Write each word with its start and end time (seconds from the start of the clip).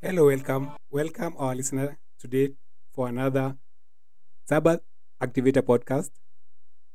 Hello, 0.00 0.26
welcome. 0.26 0.70
Welcome, 0.90 1.34
our 1.38 1.54
listener, 1.54 1.98
today 2.18 2.54
for 2.92 3.08
another 3.08 3.56
Sabbath 4.48 4.80
Activator 5.22 5.60
podcast. 5.60 6.10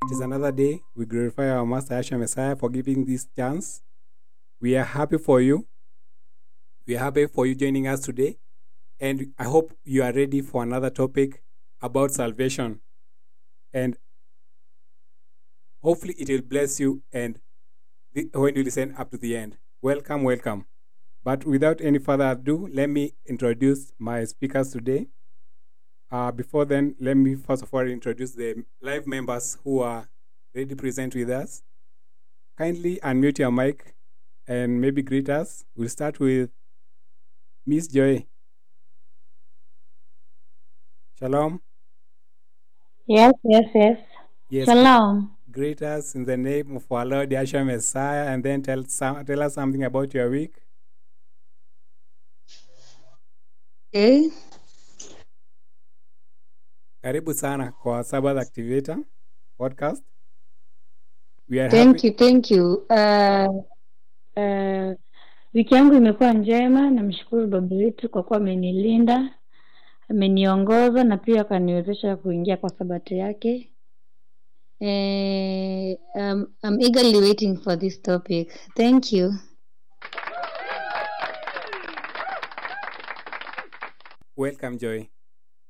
It 0.03 0.11
is 0.11 0.19
another 0.19 0.51
day. 0.51 0.81
We 0.95 1.05
glorify 1.05 1.49
our 1.49 1.65
Master 1.65 1.95
Yahshua 1.95 2.19
Messiah 2.19 2.55
for 2.55 2.69
giving 2.69 3.05
this 3.05 3.27
chance. 3.35 3.81
We 4.59 4.75
are 4.75 4.83
happy 4.83 5.17
for 5.17 5.41
you. 5.41 5.67
We 6.87 6.95
are 6.95 6.99
happy 6.99 7.27
for 7.27 7.45
you 7.45 7.55
joining 7.55 7.87
us 7.87 8.01
today. 8.01 8.37
And 8.99 9.33
I 9.37 9.43
hope 9.43 9.73
you 9.83 10.01
are 10.03 10.11
ready 10.11 10.41
for 10.41 10.63
another 10.63 10.89
topic 10.89 11.43
about 11.81 12.11
salvation. 12.11 12.81
And 13.73 13.97
hopefully 15.83 16.15
it 16.17 16.29
will 16.29 16.41
bless 16.41 16.79
you 16.79 17.03
and 17.11 17.39
the- 18.13 18.29
when 18.33 18.55
you 18.55 18.63
listen 18.63 18.93
up 18.97 19.11
to 19.11 19.17
the 19.17 19.35
end. 19.37 19.57
Welcome, 19.81 20.23
welcome. 20.23 20.65
But 21.23 21.45
without 21.45 21.81
any 21.81 21.99
further 21.99 22.31
ado, 22.31 22.67
let 22.67 22.89
me 22.89 23.13
introduce 23.25 23.91
my 23.99 24.25
speakers 24.25 24.71
today. 24.71 25.09
Uh, 26.11 26.31
before 26.31 26.65
then, 26.65 26.95
let 26.99 27.17
me 27.17 27.35
first 27.35 27.63
of 27.63 27.73
all 27.73 27.87
introduce 27.87 28.33
the 28.33 28.63
live 28.81 29.07
members 29.07 29.57
who 29.63 29.79
are 29.79 30.07
ready 30.53 30.67
to 30.69 30.75
present 30.75 31.15
with 31.15 31.29
us. 31.29 31.63
Kindly 32.57 32.99
unmute 33.03 33.39
your 33.39 33.51
mic 33.51 33.95
and 34.47 34.79
maybe 34.79 35.01
greet 35.01 35.29
us. 35.29 35.65
We'll 35.75 35.89
start 35.89 36.19
with 36.19 36.51
Miss 37.65 37.87
Joy. 37.87 38.27
Shalom. 41.19 41.61
Yes, 43.07 43.33
yes, 43.43 43.65
yes. 43.73 43.97
Yes. 44.49 44.65
Shalom. 44.67 45.35
Greet 45.53 45.81
us 45.83 46.15
in 46.15 46.25
the 46.25 46.35
name 46.35 46.75
of 46.77 46.91
our 46.91 47.05
Lord 47.05 47.29
Yahshua 47.29 47.63
Messiah 47.63 48.25
and 48.33 48.43
then 48.43 48.63
tell, 48.63 48.83
some, 48.87 49.23
tell 49.23 49.43
us 49.43 49.53
something 49.53 49.83
about 49.83 50.11
your 50.13 50.29
week. 50.31 50.55
Okay. 53.93 54.29
Karibu 57.03 57.33
sana 57.33 57.71
kwa 57.71 58.03
Sabbath 58.03 58.37
Activator 58.37 58.97
podcast. 59.59 60.03
We 61.49 61.59
are 61.59 61.69
Thank 61.69 61.95
happy. 61.97 62.07
you, 62.07 62.13
thank 62.13 62.51
you. 62.51 62.85
Uh, 62.89 63.47
uh, 64.37 64.93
wiki 65.53 65.73
yangu 65.75 65.93
imekuwa 65.93 66.33
njema. 66.33 66.89
Namshukuru 66.91 67.47
baba 67.47 67.75
yetu 67.75 68.09
kwa 68.09 68.23
kuwa 68.23 68.37
amenilinda, 68.39 69.35
ameniongoza 70.09 71.03
na 71.03 71.17
pia 71.17 71.41
akaniwezesha 71.41 72.15
kuingia 72.15 72.57
kwa 72.57 72.69
sabato 72.69 73.15
yake. 73.15 73.72
Eh, 74.85 75.95
um, 76.19 76.45
I'm 76.61 76.81
eagerly 76.81 77.17
waiting 77.17 77.55
for 77.57 77.77
this 77.77 77.97
topic. 77.99 78.51
Thank 78.75 79.13
you. 79.13 79.31
Welcome, 84.35 84.77
Joy. 84.77 85.07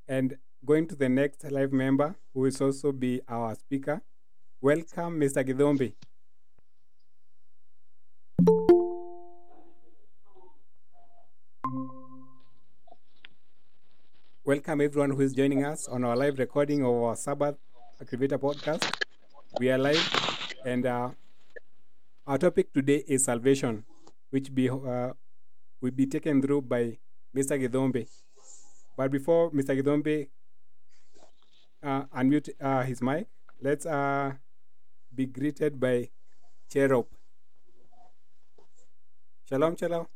And 0.08 0.36
going 0.66 0.88
to 0.88 0.96
the 0.96 1.10
next 1.10 1.44
live 1.52 1.72
member, 1.72 2.16
who 2.34 2.40
will 2.40 2.52
also 2.60 2.92
be 2.92 3.22
our 3.28 3.54
speaker. 3.54 4.02
Welcome, 4.60 5.20
Mr. 5.20 5.46
Gidhombi. 5.46 5.94
Welcome, 14.44 14.82
everyone 14.82 15.12
who 15.12 15.22
is 15.22 15.34
joining 15.34 15.64
us 15.64 15.88
on 15.88 16.04
our 16.04 16.16
live 16.18 16.40
recording 16.40 16.84
of 16.84 16.96
our 16.96 17.16
Sabbath 17.16 17.58
Activator 18.04 18.38
podcast. 18.38 18.84
We 19.60 19.72
are 19.72 19.78
live, 19.78 20.04
and 20.66 20.86
uh, 20.86 21.12
our 22.28 22.38
topic 22.38 22.74
today 22.74 23.02
is 23.08 23.24
salvation, 23.24 23.86
which 24.30 24.54
be, 24.54 24.70
uh, 24.70 25.14
will 25.80 25.96
be 25.96 26.06
taken 26.06 26.42
through 26.42 26.64
by 26.64 26.98
Mr. 27.34 27.56
Gidhombi. 27.58 28.10
But 28.98 29.10
before 29.10 29.52
Mr. 29.52 29.72
Gidhombi 29.80 30.28
uh, 31.82 32.04
unmute 32.12 32.50
uh, 32.60 32.84
his 32.84 33.02
mic, 33.02 33.28
let's 33.62 33.86
uh, 33.86 34.34
be 35.16 35.26
greeted 35.26 35.80
by 35.80 36.10
Cherop. 36.70 37.06
Shalom, 39.48 39.78
shalom. 39.78 40.13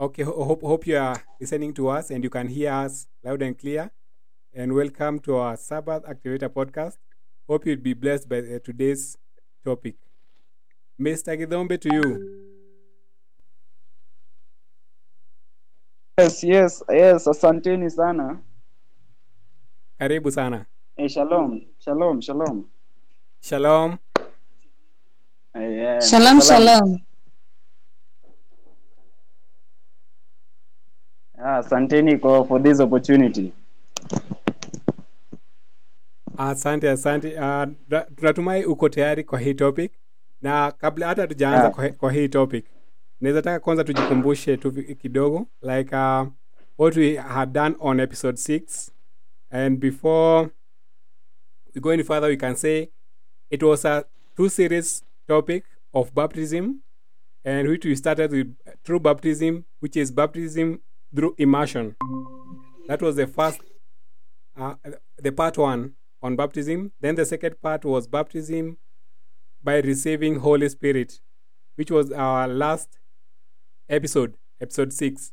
Okay, 0.00 0.22
hope, 0.22 0.62
hope 0.62 0.86
you 0.86 0.96
are 0.96 1.22
listening 1.38 1.74
to 1.74 1.88
us 1.88 2.10
and 2.10 2.24
you 2.24 2.30
can 2.30 2.48
hear 2.48 2.72
us 2.72 3.06
loud 3.22 3.42
and 3.42 3.58
clear. 3.58 3.90
And 4.54 4.72
welcome 4.72 5.18
to 5.20 5.36
our 5.36 5.58
Sabbath 5.58 6.04
Activator 6.04 6.48
podcast. 6.48 6.96
Hope 7.46 7.66
you'll 7.66 7.76
be 7.76 7.92
blessed 7.92 8.26
by 8.26 8.38
uh, 8.38 8.60
today's 8.64 9.18
topic. 9.62 9.96
Mr. 10.98 11.36
Gidhombe 11.36 11.78
to 11.78 11.88
you. 11.92 12.06
Yes, 16.18 16.44
yes, 16.44 16.82
yes, 16.88 17.26
asanteni 17.28 17.90
sana. 17.90 18.40
Karibu 20.00 20.32
sana. 20.32 20.66
Eh, 20.96 21.08
shalom, 21.08 21.60
shalom, 21.78 22.22
shalom. 22.22 22.64
Shalom. 23.42 23.98
Eh, 25.54 25.60
yeah, 25.60 26.00
Shalom, 26.00 26.40
shalom. 26.40 26.96
Ah, 26.96 27.09
asanteni 31.44 32.18
for, 32.18 32.46
for 32.46 32.62
this 32.62 32.80
opportunity. 32.80 33.52
Asante, 36.38 36.90
asante. 36.90 37.34
Uh, 37.38 37.64
tunatumai 38.16 38.64
uko 38.64 38.88
tayari 38.88 39.24
kwa 39.24 39.38
hii 39.40 39.54
topic, 39.54 39.92
na 40.42 40.72
kabla 40.72 41.06
hata 41.06 41.26
tujaanza 41.26 41.60
Yeah. 41.62 41.74
kwa, 41.74 41.88
kwa 41.88 42.12
hii 42.12 42.28
topic, 42.28 42.64
naweza 43.20 43.42
taka 43.42 43.60
kwanza 43.60 43.84
tujikumbushe 43.84 44.56
tu 44.56 44.72
kidogo 44.72 45.46
like 45.62 45.96
uh, 45.96 46.26
what 46.78 46.96
we 46.96 47.16
had 47.16 47.52
done 47.52 47.76
on 47.78 48.00
episode 48.00 48.36
6 48.38 48.90
and 49.50 49.78
before 49.78 50.48
we 51.74 51.80
go 51.80 51.90
any 51.90 52.04
further 52.04 52.28
we 52.30 52.36
can 52.36 52.54
say 52.54 52.88
it 53.50 53.62
was 53.62 53.84
a 53.84 54.04
two 54.36 54.48
series 54.48 55.04
topic 55.28 55.64
of 55.92 56.12
baptism 56.14 56.74
and 57.44 57.68
which 57.68 57.84
we 57.84 57.96
started 57.96 58.32
with 58.32 58.46
true 58.82 59.00
baptism 59.00 59.62
which 59.82 59.96
is 59.96 60.12
baptism 60.14 60.78
through 61.14 61.34
immersion 61.38 61.96
that 62.90 63.00
was 63.00 63.16
the 63.16 63.26
first 63.26 63.60
uh, 64.56 64.74
the 65.16 65.30
part 65.30 65.56
one 65.56 65.94
on 66.22 66.36
baptism. 66.36 66.92
Then 67.00 67.14
the 67.14 67.24
second 67.24 67.60
part 67.62 67.84
was 67.84 68.08
baptism 68.08 68.78
by 69.62 69.76
receiving 69.80 70.40
Holy 70.40 70.68
Spirit, 70.68 71.20
which 71.76 71.90
was 71.90 72.10
our 72.10 72.48
last 72.48 72.98
episode, 73.88 74.34
episode 74.60 74.92
six. 74.92 75.32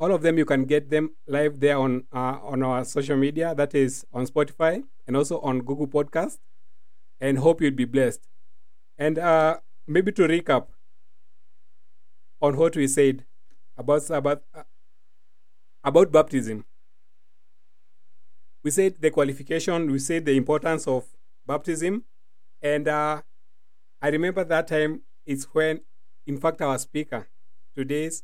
All 0.00 0.12
of 0.12 0.22
them 0.22 0.36
you 0.36 0.44
can 0.44 0.64
get 0.64 0.90
them 0.90 1.10
live 1.26 1.60
there 1.60 1.78
on 1.78 2.04
uh, 2.12 2.38
on 2.42 2.62
our 2.62 2.84
social 2.84 3.16
media. 3.16 3.54
That 3.54 3.74
is 3.74 4.04
on 4.12 4.26
Spotify 4.26 4.82
and 5.06 5.16
also 5.16 5.40
on 5.40 5.60
Google 5.60 5.86
Podcast. 5.88 6.38
And 7.20 7.38
hope 7.38 7.60
you'll 7.60 7.74
be 7.74 7.84
blessed. 7.84 8.28
And 8.96 9.18
uh, 9.18 9.58
maybe 9.86 10.12
to 10.12 10.22
recap 10.22 10.66
on 12.40 12.56
what 12.56 12.76
we 12.76 12.86
said 12.86 13.24
about 13.78 14.10
about 14.10 14.42
uh, 14.54 14.62
about 15.84 16.12
baptism 16.12 16.64
we 18.62 18.70
said 18.70 18.96
the 19.00 19.10
qualification, 19.10 19.90
we 19.90 19.98
said 19.98 20.24
the 20.24 20.36
importance 20.36 20.86
of 20.86 21.06
baptism. 21.46 22.04
And 22.60 22.88
uh, 22.88 23.22
I 24.02 24.08
remember 24.08 24.44
that 24.44 24.68
time 24.68 25.02
is 25.24 25.44
when, 25.52 25.80
in 26.26 26.38
fact, 26.38 26.60
our 26.60 26.78
speaker 26.78 27.28
today's 27.74 28.22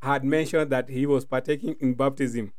had 0.00 0.22
mentioned 0.22 0.70
that 0.70 0.88
he 0.88 1.06
was 1.06 1.24
partaking 1.24 1.74
in 1.80 1.94
baptism. 1.94 2.52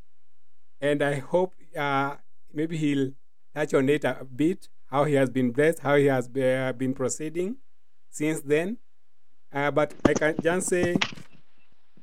And 0.81 1.01
I 1.01 1.15
hope 1.19 1.53
uh, 1.77 2.15
maybe 2.53 2.77
he'll 2.77 3.11
touch 3.55 3.73
on 3.73 3.87
it 3.89 4.03
a 4.03 4.25
bit, 4.25 4.67
how 4.87 5.03
he 5.05 5.13
has 5.13 5.29
been 5.29 5.51
blessed, 5.51 5.79
how 5.79 5.95
he 5.95 6.07
has 6.07 6.27
uh, 6.27 6.73
been 6.75 6.93
proceeding 6.93 7.57
since 8.09 8.41
then. 8.41 8.77
Uh, 9.51 9.71
but 9.71 9.93
I 10.05 10.13
can 10.13 10.35
just 10.41 10.67
say 10.67 10.95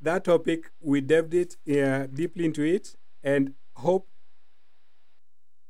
that 0.00 0.24
topic, 0.24 0.70
we 0.80 1.00
delved 1.00 1.34
it 1.34 1.56
uh, 1.70 2.06
deeply 2.06 2.44
into 2.44 2.62
it 2.62 2.96
and 3.22 3.54
hope 3.74 4.08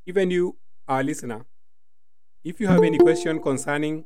even 0.06 0.30
you, 0.30 0.56
our 0.88 1.02
listener, 1.02 1.44
if 2.44 2.60
you 2.60 2.68
have 2.68 2.82
any 2.82 2.96
question 2.98 3.42
concerning 3.42 4.04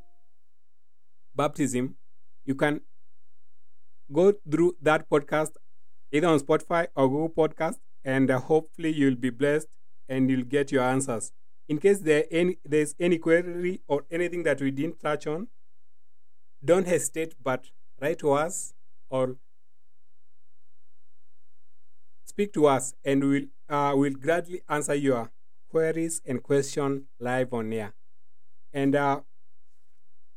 baptism, 1.36 1.94
you 2.44 2.54
can 2.54 2.80
go 4.10 4.32
through 4.50 4.76
that 4.80 5.08
podcast 5.10 5.52
either 6.10 6.26
on 6.26 6.40
Spotify 6.40 6.86
or 6.96 7.08
Google 7.08 7.28
Podcast, 7.28 7.76
and 8.04 8.30
uh, 8.30 8.38
hopefully 8.38 8.92
you'll 8.92 9.14
be 9.14 9.30
blessed 9.30 9.68
and 10.08 10.30
you'll 10.30 10.44
get 10.44 10.72
your 10.72 10.82
answers. 10.82 11.32
In 11.68 11.78
case 11.78 12.00
there 12.00 12.24
any, 12.30 12.58
there's 12.64 12.94
any 12.98 13.18
query 13.18 13.82
or 13.86 14.04
anything 14.10 14.42
that 14.44 14.60
we 14.60 14.70
didn't 14.70 15.00
touch 15.00 15.26
on, 15.26 15.48
don't 16.64 16.86
hesitate 16.86 17.34
but 17.42 17.66
write 18.00 18.18
to 18.20 18.32
us 18.32 18.74
or 19.08 19.36
speak 22.24 22.52
to 22.52 22.66
us, 22.66 22.94
and 23.04 23.24
we'll 23.24 23.46
uh, 23.68 23.92
we'll 23.94 24.14
gladly 24.14 24.62
answer 24.68 24.94
your 24.94 25.30
queries 25.68 26.20
and 26.26 26.42
questions 26.42 27.02
live 27.18 27.52
on 27.52 27.72
air. 27.72 27.94
And 28.72 28.94
uh, 28.96 29.20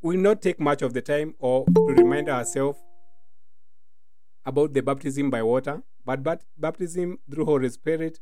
we'll 0.02 0.20
not 0.20 0.42
take 0.42 0.60
much 0.60 0.82
of 0.82 0.94
the 0.94 1.02
time 1.02 1.36
or 1.40 1.66
to 1.66 1.94
remind 1.96 2.30
ourselves 2.30 2.80
about 4.46 4.74
the 4.74 4.82
baptism 4.82 5.30
by 5.30 5.42
water, 5.42 5.82
but, 6.06 6.22
but 6.22 6.44
baptism 6.58 7.20
through 7.32 7.46
Holy 7.46 7.70
Spirit, 7.70 8.20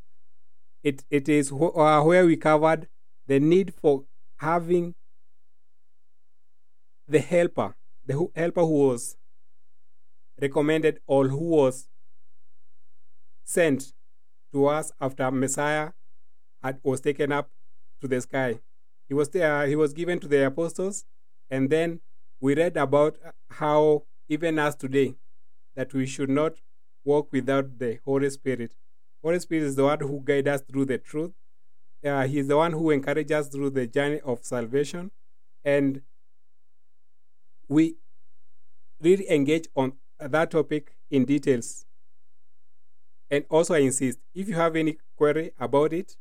it, 0.83 1.04
it 1.09 1.27
is 1.27 1.50
wh- 1.50 1.75
uh, 1.75 2.01
where 2.04 2.25
we 2.25 2.38
covered 2.38 2.88
the 3.27 3.39
need 3.39 3.74
for 3.74 4.06
having 4.38 4.95
the 7.07 7.19
helper, 7.19 7.75
the 8.11 8.29
helper 8.35 8.61
who 8.61 8.87
was 8.87 9.15
recommended 10.41 10.99
or 11.07 11.27
who 11.27 11.49
was 11.49 11.87
sent 13.43 13.93
to 14.51 14.65
us 14.67 14.91
after 14.99 15.29
Messiah 15.31 15.91
had, 16.63 16.79
was 16.83 17.01
taken 17.01 17.31
up 17.31 17.49
to 18.01 18.07
the 18.07 18.21
sky. 18.21 18.59
He 19.07 19.13
was 19.13 19.29
he 19.33 19.75
was 19.75 19.93
given 19.93 20.19
to 20.19 20.27
the 20.27 20.45
apostles, 20.45 21.05
and 21.49 21.69
then 21.69 21.99
we 22.39 22.55
read 22.55 22.77
about 22.77 23.17
how 23.49 24.03
even 24.29 24.57
us 24.57 24.75
today 24.75 25.15
that 25.75 25.93
we 25.93 26.05
should 26.05 26.29
not 26.29 26.53
walk 27.03 27.31
without 27.31 27.79
the 27.79 27.99
Holy 28.05 28.29
Spirit. 28.29 28.73
Holy 29.21 29.39
Spirit 29.39 29.63
is 29.63 29.75
the 29.75 29.83
one 29.83 29.99
who 29.99 30.21
guides 30.23 30.47
us 30.47 30.61
through 30.61 30.85
the 30.85 30.97
truth. 30.97 31.31
Uh, 32.03 32.25
he 32.25 32.39
is 32.39 32.47
the 32.47 32.57
one 32.57 32.71
who 32.71 32.89
encourages 32.89 33.31
us 33.31 33.47
through 33.49 33.69
the 33.69 33.85
journey 33.85 34.19
of 34.21 34.43
salvation, 34.43 35.11
and 35.63 36.01
we 37.67 37.95
really 39.01 39.30
engage 39.30 39.68
on 39.75 39.94
that 40.19 40.51
topic 40.51 40.95
in 41.09 41.25
details. 41.25 41.86
And 43.30 43.45
also, 43.50 43.74
I 43.74 43.80
insist 43.80 44.19
if 44.33 44.48
you 44.48 44.56
have 44.56 44.75
any 44.75 44.98
query 45.15 45.51
about 45.59 45.94
it, 45.94 46.18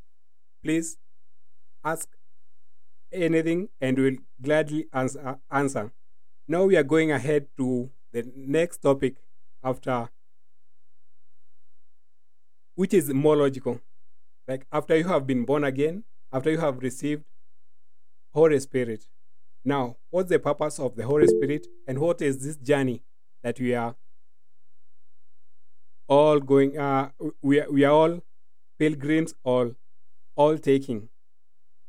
please 0.63 0.97
ask 1.85 2.09
anything 3.13 3.69
and 3.81 3.99
we'll 3.99 4.17
gladly 4.41 4.87
answer, 4.93 5.39
answer. 5.51 5.93
Now 6.47 6.65
we 6.65 6.77
are 6.77 6.83
going 6.83 7.11
ahead 7.11 7.47
to 7.57 7.91
the 8.13 8.31
next 8.35 8.79
topic 8.79 9.17
after, 9.63 10.09
which 12.75 12.95
is 12.95 13.13
more 13.13 13.37
logical. 13.37 13.81
Like 14.47 14.67
after 14.73 14.97
you 14.97 15.05
have 15.05 15.27
been 15.27 15.45
born 15.45 15.65
again, 15.65 16.05
after 16.33 16.51
you 16.51 16.59
have 16.59 16.79
received 16.79 17.25
Holy 18.33 18.59
Spirit. 18.61 19.07
Now, 19.65 19.97
what's 20.11 20.31
the 20.31 20.39
purpose 20.39 20.79
of 20.79 20.97
the 20.97 21.05
Holy 21.05 21.27
Spirit 21.27 21.67
and 21.87 21.99
what 21.99 22.23
is 22.23 22.43
this 22.43 22.57
journey 22.57 23.03
that 23.43 23.59
we 23.61 23.75
are 23.75 23.95
all 26.09 26.41
going 26.41 26.77
uh 26.77 27.09
we 27.41 27.61
are, 27.61 27.71
we 27.71 27.85
are 27.85 27.93
all 27.93 28.21
pilgrims 28.79 29.35
all 29.45 29.75
all 30.35 30.59
taking? 30.59 31.09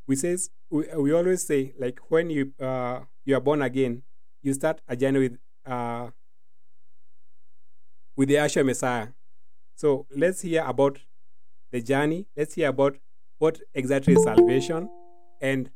We 0.08 0.16
says 0.16 0.50
we, 0.70 0.86
we 0.96 1.14
always 1.14 1.46
say 1.46 1.74
like 1.80 2.00
when 2.10 2.30
you 2.30 2.54
uh 2.60 3.02
you 3.26 3.36
are 3.36 3.42
born 3.42 3.62
again 3.62 4.04
you 4.42 4.54
start 4.54 4.82
a 4.88 4.96
journey 4.96 5.20
with 5.20 5.38
uh 5.66 6.10
with 8.18 8.28
the 8.28 8.38
actual 8.38 8.64
messiah. 8.66 9.08
So 9.76 10.06
let's 10.16 10.42
hear 10.42 10.64
about 10.66 11.00
the 11.72 11.82
journey. 11.82 12.28
Let's 12.36 12.54
hear 12.54 12.70
about 12.70 12.98
what 13.40 13.60
exactly 13.74 14.14
is 14.14 14.24
salvation 14.24 14.90
and 15.42 15.72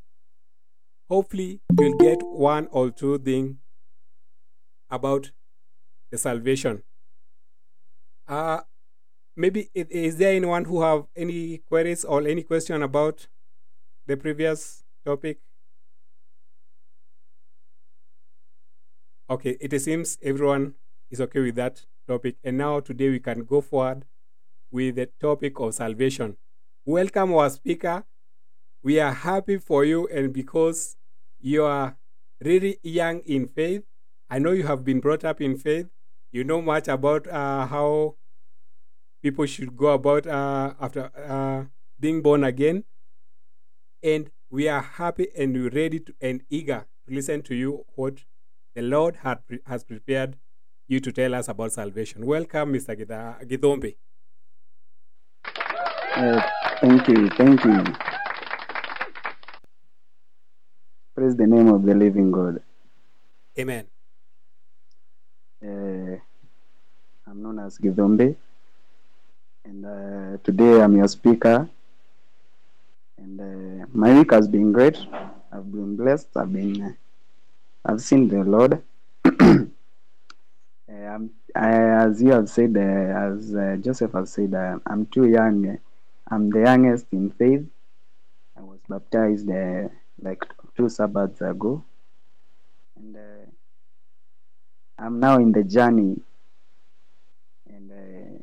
hopefully 1.09 1.61
you'll 1.79 1.97
get 1.97 2.21
one 2.21 2.67
or 2.71 2.91
two 2.91 3.17
things 3.17 3.57
about 4.89 5.31
the 6.11 6.17
salvation 6.17 6.83
uh, 8.27 8.61
maybe 9.35 9.69
is 9.75 10.17
there 10.17 10.35
anyone 10.35 10.65
who 10.65 10.81
have 10.81 11.07
any 11.15 11.59
queries 11.59 12.05
or 12.05 12.27
any 12.27 12.43
question 12.43 12.81
about 12.83 13.27
the 14.07 14.17
previous 14.17 14.83
topic? 15.05 15.39
Okay, 19.29 19.57
it 19.59 19.77
seems 19.81 20.17
everyone 20.21 20.75
is 21.09 21.19
okay 21.21 21.39
with 21.39 21.55
that 21.55 21.85
topic. 22.07 22.37
And 22.43 22.57
now 22.57 22.79
today 22.79 23.09
we 23.09 23.19
can 23.19 23.43
go 23.43 23.61
forward 23.61 24.05
with 24.71 24.95
the 24.95 25.07
topic 25.19 25.59
of 25.59 25.73
salvation. 25.75 26.37
Welcome 26.85 27.33
our 27.33 27.49
speaker. 27.49 28.05
We 28.85 28.99
are 28.99 29.13
happy 29.13 29.57
for 29.57 29.83
you 29.83 30.07
and 30.07 30.31
because 30.31 30.95
you 31.41 31.63
are 31.65 31.97
really 32.39 32.77
young 32.83 33.21
in 33.21 33.47
faith. 33.47 33.83
I 34.29 34.37
know 34.37 34.51
you 34.51 34.67
have 34.67 34.83
been 34.83 34.99
brought 34.99 35.23
up 35.25 35.41
in 35.41 35.57
faith 35.57 35.87
you 36.35 36.43
know 36.43 36.61
much 36.61 36.89
about 36.89 37.27
uh, 37.27 37.65
how 37.65 38.15
people 39.23 39.45
should 39.45 39.75
go 39.77 39.93
about 39.93 40.27
uh, 40.27 40.73
after 40.81 41.09
uh, 41.35 41.63
being 41.97 42.21
born 42.21 42.43
again 42.43 42.83
and 44.03 44.29
we 44.49 44.67
are 44.67 44.81
happy 44.81 45.27
and 45.37 45.73
ready 45.73 46.01
to, 46.01 46.13
and 46.19 46.43
eager 46.49 46.85
to 47.07 47.15
listen 47.15 47.41
to 47.41 47.55
you 47.55 47.85
what 47.95 48.25
the 48.75 48.81
lord 48.81 49.15
had 49.23 49.39
has 49.65 49.85
prepared 49.85 50.35
you 50.89 50.99
to 50.99 51.11
tell 51.11 51.33
us 51.33 51.47
about 51.47 51.71
salvation 51.71 52.25
welcome 52.25 52.73
mr 52.73 52.97
Gida- 52.99 53.37
Uh, 56.17 56.41
thank 56.81 57.07
you, 57.09 57.27
thank 57.29 57.63
you. 57.65 58.14
Praise 61.15 61.37
the 61.37 61.47
name 61.47 61.69
of 61.69 61.83
the 61.85 61.95
living 61.95 62.31
God. 62.31 62.61
amen 63.59 63.87
Uh, 65.63 66.17
I'm 67.27 67.41
known 67.43 67.59
as 67.59 67.77
Githombe, 67.79 68.35
and 69.65 69.85
uh, 69.85 70.37
today 70.43 70.81
I'm 70.81 70.95
your 70.97 71.07
speaker. 71.07 71.69
And 73.17 73.39
uh, 73.41 73.87
my 73.93 74.17
week 74.17 74.31
has 74.31 74.47
been 74.47 74.71
great. 74.73 74.97
I've 75.51 75.71
been 75.71 75.95
blessed. 75.97 76.29
I've 76.35 76.53
been, 76.53 76.81
uh, 76.83 76.93
I've 77.85 78.01
seen 78.01 78.27
the 78.29 78.43
Lord. 78.43 78.83
uh, 79.25 79.65
I'm, 80.89 81.31
as 81.55 82.21
you 82.21 82.31
have 82.31 82.49
said, 82.49 82.75
uh, 82.77 82.81
as 82.81 83.55
uh, 83.55 83.77
Joseph 83.81 84.13
has 84.13 84.33
said, 84.33 84.53
uh, 84.53 84.79
I'm 84.87 85.05
too 85.07 85.27
young. 85.29 85.79
I'm 86.31 86.49
the 86.51 86.61
youngest 86.61 87.07
in 87.13 87.31
faith. 87.31 87.65
I 88.57 88.61
was 88.61 88.79
baptized 88.89 89.49
uh, 89.49 89.89
like 90.21 90.43
two 90.75 90.89
Sabbaths 90.89 91.41
ago, 91.41 91.83
and 92.97 93.15
uh, 93.15 93.45
I'm 94.99 95.19
now 95.19 95.39
in 95.39 95.51
the 95.51 95.63
journey, 95.63 96.19
and 97.69 97.91
uh, 97.91 98.39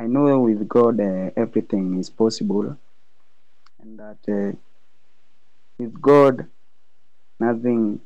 I 0.00 0.06
know 0.06 0.40
with 0.40 0.68
God 0.68 1.00
uh, 1.00 1.30
everything 1.36 1.98
is 1.98 2.10
possible, 2.10 2.76
and 3.80 3.98
that 3.98 4.18
uh, 4.28 4.56
with 5.78 6.00
God 6.00 6.46
nothing, 7.40 8.00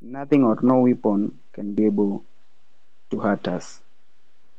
nothing 0.00 0.44
or 0.44 0.58
no 0.62 0.80
weapon 0.80 1.38
can 1.52 1.74
be 1.74 1.86
able 1.86 2.24
to 3.10 3.20
hurt 3.20 3.48
us. 3.48 3.80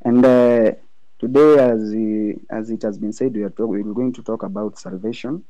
And 0.04 0.26
uh, 0.26 0.72
today, 1.20 1.60
as 1.60 1.92
we, 1.94 2.40
as 2.50 2.70
it 2.70 2.82
has 2.84 2.98
been 2.98 3.14
said, 3.14 3.36
we 3.36 3.44
are 3.44 3.50
talk, 3.50 3.70
we're 3.70 3.84
going 3.84 4.14
to 4.14 4.24
talk 4.24 4.44
about 4.44 4.80
salvation. 4.80 5.44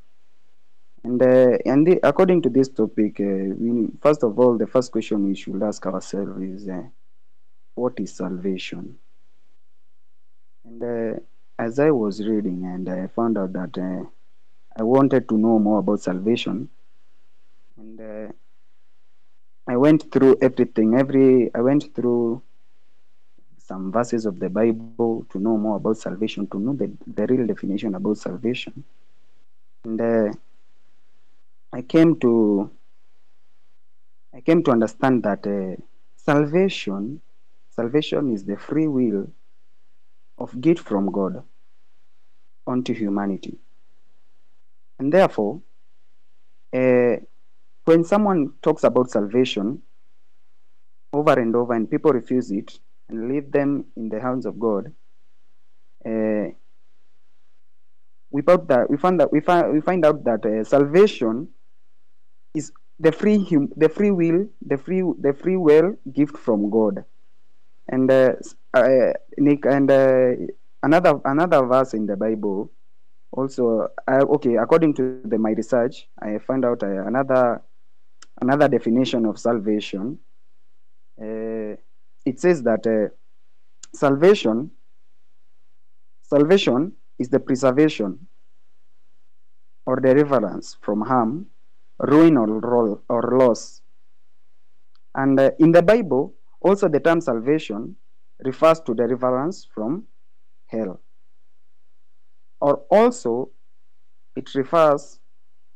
And 1.03 1.21
uh, 1.21 1.57
and 1.65 1.87
the, 1.87 1.99
according 2.03 2.41
to 2.43 2.49
this 2.49 2.67
topic, 2.69 3.19
uh, 3.21 3.23
we 3.57 3.87
first 4.01 4.23
of 4.23 4.37
all, 4.37 4.57
the 4.57 4.67
first 4.67 4.91
question 4.91 5.27
we 5.27 5.35
should 5.35 5.63
ask 5.63 5.85
ourselves 5.85 6.41
is, 6.41 6.67
uh, 6.67 6.83
what 7.75 7.99
is 7.99 8.13
salvation? 8.13 8.97
And 10.65 10.83
uh, 10.83 11.19
as 11.57 11.79
I 11.79 11.91
was 11.91 12.19
reading, 12.25 12.65
and 12.65 12.89
I 12.89 13.07
found 13.07 13.37
out 13.37 13.53
that 13.53 13.77
uh, 13.77 14.05
I 14.77 14.83
wanted 14.83 15.29
to 15.29 15.37
know 15.37 15.57
more 15.57 15.79
about 15.79 16.01
salvation, 16.01 16.69
and 17.77 18.01
uh, 18.01 18.31
I 19.67 19.77
went 19.77 20.11
through 20.11 20.35
everything. 20.41 20.95
Every 20.95 21.49
I 21.55 21.61
went 21.61 21.95
through 21.95 22.41
some 23.57 23.89
verses 23.91 24.25
of 24.25 24.39
the 24.39 24.49
Bible 24.49 25.25
to 25.29 25.39
know 25.39 25.57
more 25.57 25.77
about 25.77 25.97
salvation, 25.97 26.45
to 26.47 26.59
know 26.59 26.73
the, 26.73 26.91
the 27.07 27.25
real 27.25 27.47
definition 27.47 27.95
about 27.95 28.17
salvation, 28.17 28.83
and. 29.85 30.37
I 31.73 31.81
came 31.83 32.19
to 32.21 32.71
I 34.33 34.41
came 34.41 34.63
to 34.63 34.71
understand 34.71 35.23
that 35.23 35.45
uh, 35.47 35.81
salvation 36.15 37.21
salvation 37.69 38.33
is 38.33 38.45
the 38.45 38.57
free 38.57 38.87
will 38.87 39.27
of 40.37 40.59
gift 40.61 40.87
from 40.87 41.11
God 41.11 41.43
unto 42.67 42.93
humanity. 42.93 43.57
And 44.99 45.13
therefore, 45.13 45.61
uh, 46.73 47.17
when 47.85 48.03
someone 48.03 48.53
talks 48.61 48.83
about 48.83 49.09
salvation 49.09 49.81
over 51.13 51.39
and 51.39 51.55
over 51.55 51.73
and 51.73 51.89
people 51.89 52.11
refuse 52.11 52.51
it 52.51 52.79
and 53.09 53.29
leave 53.29 53.51
them 53.51 53.85
in 53.95 54.09
the 54.09 54.19
hands 54.19 54.45
of 54.45 54.59
God, 54.59 54.93
uh, 56.05 56.49
we 58.31 58.41
that 58.67 58.87
we 58.89 58.97
found 58.97 59.19
that 59.19 59.31
we 59.31 59.39
find 59.39 59.73
we 59.73 59.81
find 59.81 60.05
out 60.05 60.23
that 60.23 60.45
uh, 60.45 60.63
salvation 60.63 61.49
is 62.53 62.71
the 62.99 63.11
free 63.11 63.43
hum, 63.43 63.69
the 63.75 63.89
free 63.89 64.11
will 64.11 64.47
the 64.65 64.77
free 64.77 65.03
the 65.19 65.33
free 65.33 65.57
will 65.57 65.95
gift 66.11 66.37
from 66.37 66.69
God, 66.69 67.05
and 67.87 68.09
uh, 68.11 68.33
uh, 68.73 69.13
Nick 69.37 69.65
and 69.65 69.89
uh, 69.89 70.31
another 70.83 71.19
another 71.25 71.65
verse 71.65 71.93
in 71.93 72.05
the 72.05 72.17
Bible 72.17 72.71
also 73.31 73.87
I, 74.07 74.19
okay 74.19 74.55
according 74.55 74.93
to 74.95 75.21
the, 75.23 75.37
my 75.37 75.51
research 75.51 76.07
I 76.21 76.39
found 76.39 76.65
out 76.65 76.83
uh, 76.83 77.05
another 77.05 77.61
another 78.41 78.67
definition 78.67 79.25
of 79.25 79.39
salvation. 79.39 80.19
Uh, 81.21 81.75
it 82.25 82.39
says 82.39 82.63
that 82.63 82.85
uh, 82.87 83.13
salvation 83.93 84.71
salvation 86.21 86.93
is 87.17 87.29
the 87.29 87.39
preservation 87.39 88.27
or 89.85 89.95
the 89.97 90.13
deliverance 90.13 90.77
from 90.81 91.01
harm, 91.01 91.47
ruin 91.99 92.37
or, 92.37 93.01
or 93.09 93.37
loss. 93.37 93.81
And 95.15 95.39
uh, 95.39 95.51
in 95.59 95.71
the 95.71 95.81
Bible, 95.81 96.33
also 96.61 96.87
the 96.87 96.99
term 96.99 97.21
salvation 97.21 97.95
refers 98.39 98.79
to 98.81 98.93
deliverance 98.93 99.65
from 99.65 100.05
hell. 100.67 101.01
Or 102.61 102.83
also, 102.89 103.49
it 104.35 104.53
refers 104.55 105.19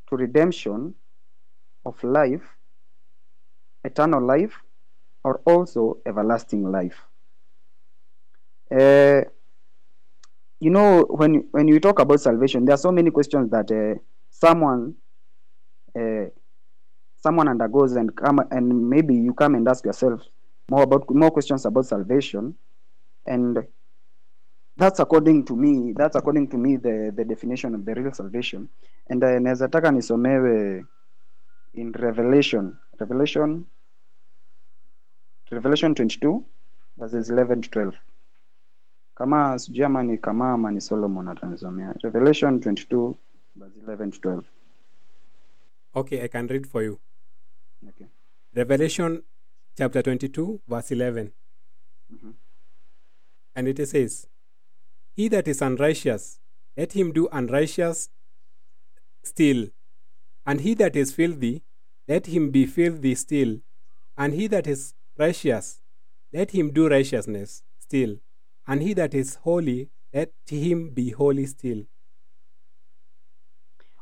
to 0.10 0.16
redemption 0.16 0.96
of 1.86 2.02
life, 2.04 2.44
eternal 3.84 4.26
life, 4.26 4.62
or 5.24 5.42
also 5.46 5.98
everlasting 6.06 6.72
life. 6.72 7.08
Uh, 8.72 9.22
you 10.60 10.70
know, 10.70 11.06
when 11.10 11.48
when 11.52 11.68
you 11.68 11.80
talk 11.80 12.00
about 12.00 12.20
salvation, 12.22 12.66
there 12.66 12.76
are 12.76 12.78
so 12.78 12.92
many 12.92 13.12
questions 13.12 13.50
that 13.52 13.70
uh, 13.72 14.00
someone 14.30 14.96
uh, 15.96 16.30
someone 17.16 17.48
undergoes 17.48 17.96
and 17.96 18.16
come 18.16 18.40
and 18.52 18.90
maybe 18.90 19.16
you 19.16 19.34
come 19.34 19.56
and 19.56 19.68
ask 19.68 19.86
yourself 19.86 20.22
more 20.70 20.84
about 20.84 21.10
more 21.10 21.32
questions 21.32 21.66
about 21.66 21.86
salvation. 21.86 22.56
And 23.26 23.58
that's 24.78 25.00
according 25.00 25.46
to 25.46 25.56
me 25.56 25.94
that's 25.96 26.16
according 26.16 26.48
to 26.50 26.58
me 26.58 26.78
the, 26.78 27.12
the 27.16 27.24
definition 27.24 27.76
of 27.76 27.86
the 27.86 27.94
real 27.94 28.12
salvation. 28.14 28.70
And 29.10 29.24
uh, 29.24 30.84
in 31.74 31.92
revelation 31.92 32.78
revelation 33.00 33.66
revelation 35.52 35.96
22 35.96 36.46
verses 36.98 37.30
11 37.30 37.62
to 37.62 37.70
12 37.70 37.94
kama 39.16 39.60
sijui 39.60 39.84
ama 39.86 40.04
ni 40.04 40.18
kama 40.18 40.52
ama 40.54 40.72
ni 40.72 40.82
solomon 40.82 41.28
atanisomea 41.28 41.94
revelation 42.04 42.58
22 42.58 43.14
verse 43.56 43.80
11 43.80 44.12
to 44.12 44.30
12 44.30 44.42
Okay, 45.96 46.24
I 46.24 46.28
can 46.28 46.48
read 46.48 46.68
for 46.68 46.82
you. 46.84 47.00
okay. 47.90 48.08
Revelation 48.56 49.24
chapter 49.78 50.02
22, 50.02 50.62
verse 50.68 50.92
11. 50.92 51.34
Mhm. 52.12 52.34
And 53.56 53.68
it 53.68 53.86
says, 53.88 54.28
He 55.16 55.28
that 55.28 55.48
is 55.48 55.62
unrighteous, 55.62 56.40
let 56.78 56.94
him 56.94 57.12
do 57.12 57.28
unrighteous 57.32 58.10
still. 59.24 59.68
And 60.46 60.62
he 60.62 60.74
that 60.76 60.96
is 60.96 61.14
filthy, 61.14 61.64
let 62.08 62.26
him 62.28 62.50
be 62.52 62.66
filthy 62.66 63.16
still. 63.16 63.60
And 64.18 64.34
he 64.34 64.48
that 64.48 64.68
is 64.68 64.94
righteous, 65.18 65.82
let 66.32 66.52
him 66.52 66.72
do 66.72 66.88
righteousness 66.90 67.64
still. 67.80 68.18
And 68.68 68.82
he 68.82 68.94
that 68.94 69.14
is 69.14 69.36
holy, 69.36 69.90
let 70.14 70.32
him 70.48 70.90
be 70.90 71.12
holy 71.12 71.46
still. 71.46 71.84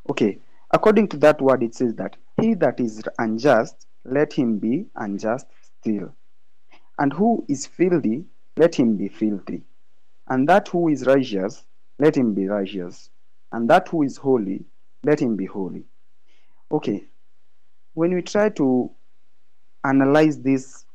Okay, 0.10 0.40
according 0.74 1.08
to 1.10 1.18
that 1.18 1.42
word, 1.42 1.64
it 1.64 1.76
says 1.76 1.96
that 1.96 2.18
he 2.40 2.54
that 2.56 2.80
is 2.80 3.04
unjust, 3.20 3.88
let 4.06 4.34
him 4.34 4.60
be 4.60 4.88
unjust 4.96 5.48
still. 5.80 6.14
And 7.00 7.14
who 7.14 7.46
is 7.50 7.66
filthy, 7.66 8.26
let 8.58 8.76
him 8.76 8.98
be 8.98 9.08
filthy. 9.08 9.64
And 10.28 10.48
that 10.50 10.68
who 10.68 10.90
is 10.90 11.06
righteous, 11.06 11.64
let 12.00 12.16
him 12.16 12.34
be 12.34 12.48
righteous. 12.48 13.10
And 13.52 13.70
that 13.70 13.88
who 13.90 14.04
is 14.04 14.18
holy, 14.18 14.66
let 15.04 15.20
him 15.22 15.36
be 15.36 15.46
holy. 15.46 15.86
Okay, 16.72 17.06
when 17.94 18.14
we 18.14 18.22
try 18.22 18.50
to 18.50 18.92
analyze 19.84 20.40
this 20.40 20.86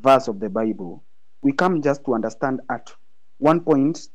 verse 0.00 0.28
of 0.28 0.40
the 0.40 0.48
Bible, 0.48 1.04
we 1.42 1.52
come 1.52 1.82
just 1.82 2.04
to 2.04 2.14
understand 2.14 2.60
at 2.70 2.90
one 3.38 3.60
point 3.60 4.08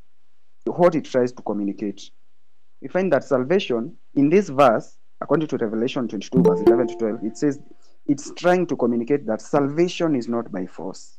what 0.66 0.96
it 0.96 1.06
tries 1.06 1.32
to 1.34 1.42
communicate 1.44 2.10
we 2.84 2.90
find 2.90 3.14
that 3.14 3.24
salvation 3.24 3.96
in 4.16 4.30
this 4.30 4.50
verse, 4.50 4.98
according 5.24 5.48
to 5.48 5.58
Revelation 5.58 6.08
22, 6.08 6.44
verse 6.44 6.60
11 6.68 6.88
to 6.88 6.96
12, 6.98 7.24
it 7.24 7.38
says 7.38 7.60
it's 8.06 8.32
trying 8.36 8.68
to 8.68 8.76
communicate 8.76 9.26
that 9.26 9.42
salvation 9.42 10.16
is 10.16 10.28
not 10.28 10.52
by 10.52 10.66
force. 10.66 11.18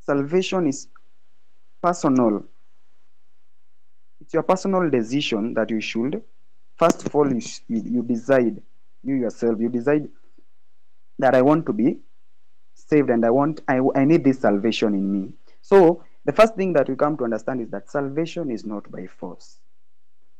Salvation 0.00 0.66
is 0.66 0.88
personal. 1.82 2.42
It's 4.22 4.32
your 4.32 4.42
personal 4.42 4.88
decision 4.88 5.52
that 5.54 5.68
you 5.70 5.80
should, 5.80 6.22
first 6.76 7.06
of 7.06 7.14
all, 7.14 7.30
you, 7.30 7.42
you, 7.68 8.02
decide, 8.02 8.62
you 9.04 9.14
yourself, 9.16 9.60
you 9.60 9.68
decide 9.68 10.08
that 11.18 11.34
I 11.34 11.42
want 11.42 11.66
to 11.66 11.74
be 11.74 11.98
saved 12.74 13.10
and 13.10 13.26
I 13.26 13.30
want, 13.30 13.60
I, 13.68 13.80
I 13.94 14.06
need 14.06 14.24
this 14.24 14.40
salvation 14.40 14.94
in 14.94 15.12
me. 15.12 15.32
So, 15.60 16.02
the 16.24 16.32
first 16.32 16.54
thing 16.54 16.72
that 16.74 16.88
we 16.88 16.96
come 16.96 17.18
to 17.18 17.24
understand 17.24 17.60
is 17.60 17.68
that 17.70 17.90
salvation 17.90 18.50
is 18.50 18.64
not 18.64 18.90
by 18.90 19.06
force. 19.06 19.58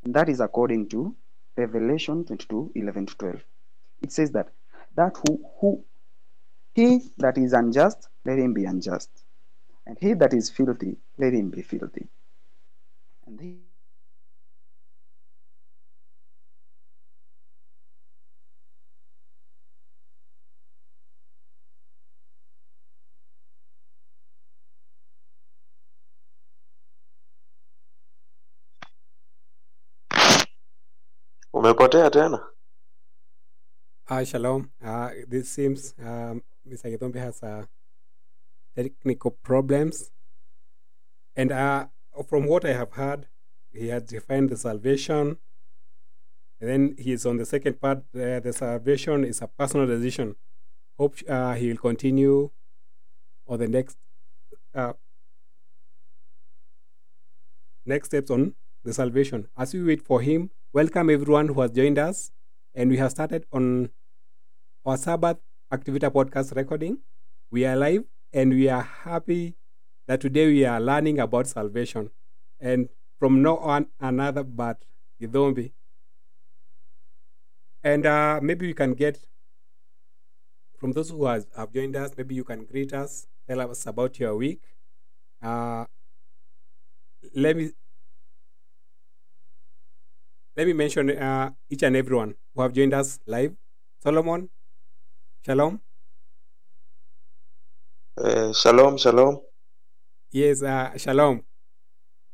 And 0.05 0.15
that 0.15 0.31
is 0.31 0.41
according 0.41 0.89
to 0.91 1.15
Revelation 1.57 2.25
22 2.25 2.73
11 2.75 3.07
to 3.07 3.17
12. 3.17 3.45
It 4.03 4.13
says 4.13 4.31
that 4.33 4.49
that 4.97 5.17
who, 5.27 5.41
who 5.61 5.85
he 6.75 7.13
that 7.19 7.39
is 7.39 7.53
unjust, 7.53 8.09
let 8.25 8.39
him 8.39 8.55
be 8.55 8.65
unjust. 8.65 9.11
And 9.87 9.99
he 10.01 10.15
that 10.15 10.35
is 10.35 10.51
filthy, 10.51 10.97
let 11.19 11.33
him 11.33 11.51
be 11.51 11.63
filthy. 11.63 12.09
And 13.27 13.41
he 13.41 13.59
umepotea 31.61 32.11
tena 32.11 32.47
Uh, 34.09 34.25
shalom. 34.25 34.71
Uh, 34.85 35.11
this 35.29 35.49
seems 35.49 35.95
um, 36.01 36.43
Mr. 36.69 36.91
Gitombe 36.91 37.21
has 37.21 37.41
uh, 37.45 37.65
technical 38.75 39.31
problems. 39.31 40.11
And 41.37 41.53
uh, 41.53 41.87
from 42.29 42.47
what 42.47 42.65
I 42.65 42.73
have 42.73 42.93
heard, 42.95 43.29
he 43.73 43.87
had 43.87 44.07
defined 44.07 44.51
the 44.51 44.57
salvation. 44.57 45.37
And 46.61 46.69
then 46.71 46.97
he 46.99 47.13
is 47.13 47.25
on 47.25 47.37
the 47.37 47.45
second 47.45 47.81
part. 47.81 47.99
Uh, 48.13 48.41
the 48.41 48.53
salvation 48.53 49.25
is 49.25 49.41
a 49.43 49.47
personal 49.47 49.87
decision. 49.87 50.35
Hope 50.99 51.15
uh, 51.29 51.55
he 51.55 51.69
will 51.69 51.77
continue 51.77 52.51
on 53.47 53.61
the 53.61 53.69
next 53.69 53.97
uh, 54.75 54.95
next 57.87 58.09
steps 58.09 58.31
on 58.31 58.55
the 58.83 58.93
salvation. 58.93 59.47
As 59.57 59.73
we 59.73 59.85
wait 59.85 60.03
for 60.03 60.21
him, 60.21 60.51
welcome 60.73 61.11
everyone 61.11 61.49
who 61.49 61.61
has 61.61 61.71
joined 61.73 61.99
us. 61.99 62.31
And 62.75 62.91
we 62.91 62.97
have 62.99 63.11
started 63.11 63.47
on 63.53 63.91
our 64.87 64.97
Sabbath 64.97 65.39
Activator 65.73 66.11
podcast 66.11 66.55
recording. 66.55 66.99
We 67.51 67.65
are 67.67 67.77
live 67.77 68.05
and 68.33 68.51
we 68.51 68.69
are 68.69 68.83
happy 68.83 69.57
that 70.07 70.21
today 70.21 70.47
we 70.47 70.65
are 70.65 70.81
learning 70.81 71.19
about 71.19 71.49
salvation. 71.49 72.11
And 72.61 72.89
from 73.19 73.43
now 73.43 73.57
on, 73.57 73.89
another 74.01 74.45
but 74.45 74.85
Githombi. 75.21 75.73
And 77.83 78.07
uh, 78.07 78.39
maybe 78.43 78.67
we 78.67 78.75
can 78.75 78.95
get 78.95 79.19
from 80.79 80.93
those 80.93 81.11
who 81.11 81.25
has, 81.27 81.47
have 81.57 81.73
joined 81.73 81.97
us, 81.97 82.13
maybe 82.17 82.35
you 82.35 82.45
can 82.45 82.65
greet 82.65 82.93
us, 82.93 83.27
tell 83.49 83.61
us 83.61 83.87
about 83.87 84.19
your 84.19 84.37
week. 84.37 84.63
Uh, 85.43 85.85
let 87.35 87.57
me 87.57 87.71
let 90.57 90.67
me 90.67 90.73
mention 90.73 91.11
uh, 91.11 91.51
each 91.69 91.83
and 91.83 91.97
everyone 91.97 92.35
who 92.55 92.63
have 92.63 92.73
joined 92.73 92.95
us 92.95 93.21
live. 93.27 93.55
Solomon, 94.03 94.51
Shalom. 95.47 95.81
eh, 98.27 98.53
shalom 98.61 98.95
shalom 99.03 99.35
Yes, 100.33 100.63
uh, 100.63 100.97
Shalom. 100.97 101.45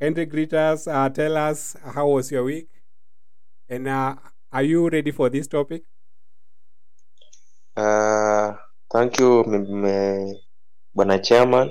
Kindly 0.01 0.27
greet 0.27 0.53
us, 0.55 0.87
uh, 0.89 1.09
tell 1.11 1.37
us 1.37 1.77
how 1.95 2.09
was 2.09 2.31
your 2.33 2.45
week, 2.45 2.69
and 3.69 3.89
uh, 3.89 4.17
are 4.53 4.63
you 4.63 4.89
ready 4.89 5.11
for 5.13 5.29
this 5.31 5.47
topic? 5.47 5.85
uh, 7.77 8.49
thank 8.93 9.19
you 9.21 9.31
m- 9.45 10.35
bwana 10.95 11.17
chairman 11.27 11.69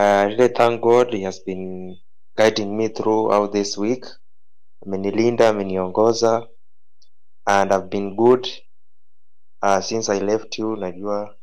uh, 0.00 0.22
really 0.28 0.48
thank 0.58 0.80
god 0.82 1.12
he 1.12 1.22
has 1.22 1.38
been 1.40 1.64
guiding 2.36 2.76
me 2.76 2.88
throughout 2.88 3.52
this 3.52 3.76
week 3.78 4.04
amenilinda 4.86 5.48
ameniongoza 5.48 6.48
and 7.44 7.72
i've 7.72 7.88
been 7.88 8.14
good 8.16 8.48
uh, 9.62 9.80
since 9.80 10.12
i 10.12 10.20
left 10.20 10.58
you 10.58 10.76
najua 10.76 11.36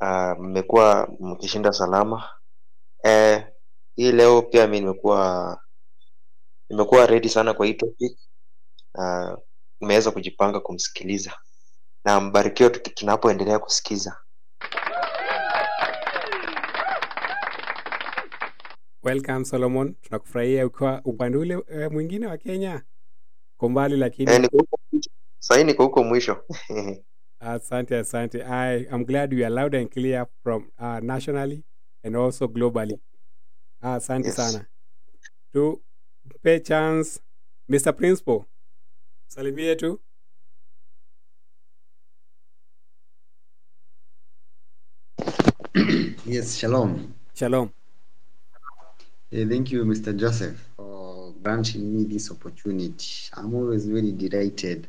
uh, 0.00 0.38
mmekuwa 0.38 1.08
mkishinda 1.20 1.72
salama. 1.72 2.30
Eh, 3.04 3.46
hii 3.96 4.12
leo 4.12 4.42
pia 4.42 4.66
mi 4.66 4.80
nimekuwa 4.80 5.60
nimekuwa 6.70 7.06
ready 7.06 7.28
sana 7.28 7.54
kwa 7.54 7.66
hii 7.66 7.74
topic. 7.74 8.18
Na 8.94 9.38
nimeweza 9.80 10.10
kujipanga 10.10 10.60
kumsikiliza. 10.60 11.32
Na 12.04 12.20
mbarikiwa 12.20 12.70
tunapoendelea 12.70 13.58
kusikiza 13.58 14.16
welcome 19.06 19.44
solomon. 19.44 19.94
Tunakufurahia 20.02 20.66
ukiwa 20.66 21.00
upande 21.04 21.38
ule 21.38 21.56
uh, 21.56 21.92
mwingine 21.92 22.26
wa 22.26 22.38
kenya? 22.38 22.82
Ko 23.56 23.68
mbali 23.68 23.96
lakini. 23.96 24.38
Niko 24.38 24.58
huko 24.58 24.78
mwisho. 24.92 25.10
sahii 25.38 25.64
niko 25.64 25.84
huko 25.84 26.04
mwisho. 26.04 26.44
Asante 27.40 27.98
asante. 27.98 28.42
I 28.44 28.86
am 28.90 29.04
glad 29.04 29.32
you 29.32 29.46
are 29.46 29.54
loud 29.54 29.74
and 29.74 29.90
clear 29.90 30.26
from 30.42 30.70
uh, 30.78 30.98
nationally 31.02 31.64
and 32.04 32.16
also 32.16 32.48
globally. 32.48 32.98
Ah, 33.82 33.94
asante 33.94 34.26
Yes. 34.28 34.36
sana. 34.36 34.66
Tu 35.52 35.82
pay 36.42 36.60
chance 36.60 37.20
mr 37.68 37.92
principal 37.96 38.44
salimie 39.28 39.76
tu. 39.76 40.00
Yes, 46.24 46.56
shalom. 46.58 47.14
shalom 47.34 47.70
Eh, 49.32 49.44
thank 49.48 49.72
you, 49.72 49.84
Mr. 49.84 50.12
Joseph, 50.12 50.58
for 50.76 51.32
granting 51.42 51.94
me 51.94 52.04
this 52.04 52.30
opportunity. 52.30 53.28
I'm 53.34 53.54
always 53.54 53.86
very 53.86 54.12
delighted 54.12 54.86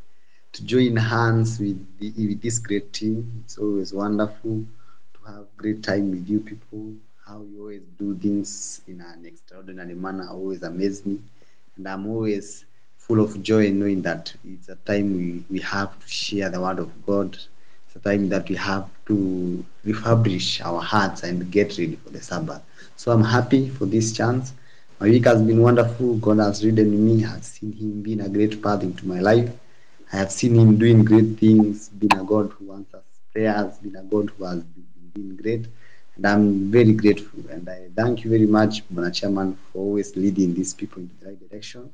to 0.53 0.63
join 0.63 0.95
hands 0.95 1.59
with, 1.59 1.79
the, 1.99 2.11
with 2.27 2.41
this 2.41 2.59
great 2.59 2.93
team. 2.93 3.41
It's 3.43 3.57
always 3.57 3.93
wonderful 3.93 4.63
to 5.15 5.19
have 5.31 5.45
great 5.57 5.81
time 5.83 6.11
with 6.11 6.29
you 6.29 6.39
people. 6.39 6.93
How 7.25 7.41
you 7.41 7.59
always 7.61 7.81
do 7.97 8.15
things 8.15 8.81
in 8.87 9.01
an 9.01 9.25
extraordinary 9.25 9.95
manner 9.95 10.29
always 10.29 10.61
amaze 10.63 11.05
me. 11.05 11.19
And 11.75 11.87
I'm 11.87 12.07
always 12.07 12.65
full 12.97 13.19
of 13.21 13.41
joy 13.41 13.71
knowing 13.71 14.01
that 14.03 14.33
it's 14.45 14.69
a 14.69 14.75
time 14.75 15.17
we, 15.17 15.43
we 15.49 15.59
have 15.61 15.99
to 15.99 16.07
share 16.07 16.49
the 16.49 16.61
word 16.61 16.79
of 16.79 16.91
God. 17.05 17.33
It's 17.87 17.95
a 17.95 17.99
time 17.99 18.29
that 18.29 18.47
we 18.49 18.55
have 18.55 18.87
to 19.07 19.65
refurbish 19.85 20.63
our 20.63 20.81
hearts 20.81 21.23
and 21.23 21.49
get 21.51 21.69
ready 21.77 21.95
for 21.95 22.11
the 22.11 22.21
Sabbath. 22.21 22.61
So 22.97 23.11
I'm 23.11 23.23
happy 23.23 23.69
for 23.69 23.85
this 23.85 24.11
chance. 24.11 24.53
My 24.99 25.07
week 25.07 25.25
has 25.25 25.41
been 25.41 25.61
wonderful. 25.61 26.15
God 26.17 26.39
has 26.39 26.65
ridden 26.65 26.89
me. 27.05 27.23
I've 27.25 27.43
seen 27.45 27.71
Him 27.71 28.01
being 28.01 28.21
a 28.21 28.29
great 28.29 28.61
path 28.61 28.83
into 28.83 29.07
my 29.07 29.19
life. 29.19 29.49
I 30.11 30.17
have 30.17 30.31
seen 30.31 30.55
Him 30.55 30.77
doing 30.77 31.05
great 31.05 31.37
things, 31.39 31.89
being 31.89 32.13
a 32.19 32.23
God 32.23 32.51
who 32.51 32.73
answers 32.73 33.03
prayers, 33.31 33.77
being 33.77 33.95
a 33.95 34.03
God 34.03 34.31
who 34.31 34.43
has 34.45 34.63
been 35.13 35.35
great. 35.37 35.67
And 36.15 36.25
I'm 36.25 36.71
very 36.71 36.93
grateful. 36.93 37.43
And 37.51 37.69
I 37.69 37.89
thank 37.95 38.23
you 38.23 38.31
very 38.31 38.47
much, 38.47 38.83
Bwana 38.89 39.13
Chairman, 39.13 39.57
for 39.71 39.79
always 39.79 40.15
leading 40.15 40.53
these 40.55 40.73
people 40.73 41.03
in 41.03 41.11
the 41.19 41.27
right 41.27 41.49
direction. 41.49 41.91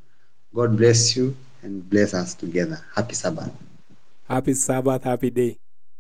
God 0.56 0.78
bless 0.78 1.16
you 1.18 1.36
and 1.62 1.88
bless 1.90 2.14
us 2.14 2.34
together. 2.34 2.80
Happy 2.96 3.16
Sabbath. 3.16 3.52
happy 4.28 4.54
sabbath 4.54 5.04
happy 5.04 5.30
day 5.30 5.58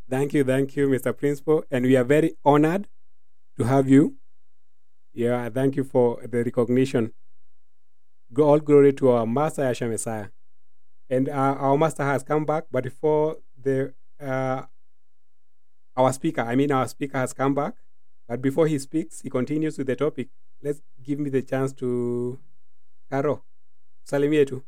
thank 0.10 0.33
you 0.33 0.43
thank 0.50 0.75
you 0.77 0.88
mr 0.88 1.12
principal 1.22 1.63
and 1.69 1.86
we 1.86 1.95
are 2.01 2.05
very 2.05 2.29
honored 2.45 2.88
to 3.57 3.65
have 3.65 3.89
you 3.89 4.15
yeah 5.13 5.50
thank 5.50 5.75
you 5.75 5.84
for 5.84 6.20
the 6.27 6.43
recognition. 6.43 7.13
All 8.38 8.60
glory 8.60 8.91
to 8.93 9.10
our 9.12 9.25
master 9.25 9.62
Yahshua 9.62 9.89
messiah. 9.89 10.27
And 11.10 11.29
uh, 11.29 11.34
our 11.34 11.77
master 11.77 12.03
has 12.03 12.24
come 12.24 12.46
back 12.46 12.65
but 12.72 12.84
before 12.86 13.38
the 13.62 13.93
uh, 14.20 14.63
our 15.96 16.12
speaker 16.13 16.41
i 16.41 16.55
mean 16.55 16.72
our 16.72 16.88
speaker 16.88 17.17
has 17.17 17.34
come 17.34 17.53
back. 17.53 17.75
But 18.27 18.41
before 18.41 18.67
he 18.67 18.79
speaks 18.79 19.22
he 19.22 19.29
continues 19.29 19.77
with 19.77 19.88
the 19.88 19.96
topic. 19.96 20.29
Let's 20.62 20.82
give 21.03 21.20
me 21.20 21.29
the 21.29 21.41
chance 21.41 21.74
to 21.74 22.39
caro 23.12 23.43
salimie 24.06 24.45
tu 24.47 24.63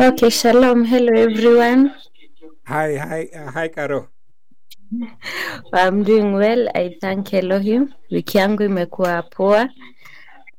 Okay, 0.00 0.30
shalom. 0.30 0.84
Hello, 0.84 1.12
everyone. 1.14 1.92
hi 2.66 2.96
hi 2.96 3.20
uh, 3.34 3.50
hi 3.52 3.68
caro 3.68 4.08
I'm 5.72 6.02
doing 6.04 6.32
well. 6.34 6.68
I 6.74 6.96
thank 7.00 7.32
Elohim. 7.34 7.92
Wiki 8.10 8.38
yangu 8.38 8.62
imekuwa 8.62 9.22
poa 9.22 9.68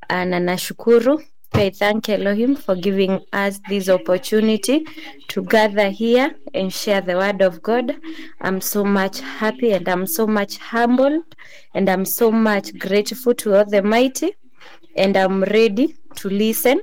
Ah, 0.09 0.25
na 0.25 0.39
nashukuru. 0.39 1.23
I 1.53 1.69
thank 1.71 2.09
Elohim 2.09 2.55
for 2.55 2.75
giving 2.75 3.19
us 3.33 3.61
this 3.69 3.89
opportunity 3.89 4.85
to 5.29 5.41
gather 5.41 5.89
here 5.89 6.35
and 6.53 6.71
share 6.71 7.01
the 7.01 7.15
word 7.15 7.41
of 7.41 7.61
God. 7.61 7.95
I'm 8.41 8.59
so 8.61 8.83
much 8.83 9.19
happy 9.21 9.71
and 9.71 9.87
I'm 9.87 10.05
so 10.05 10.27
much 10.27 10.57
humbled 10.57 11.23
and 11.73 11.89
I'm 11.89 12.05
so 12.05 12.31
much 12.31 12.77
grateful 12.77 13.33
to 13.35 13.55
all 13.55 13.65
the 13.65 13.81
mighty 13.81 14.35
and 14.97 15.15
I'm 15.17 15.43
ready 15.43 15.95
to 16.15 16.29
listen. 16.29 16.81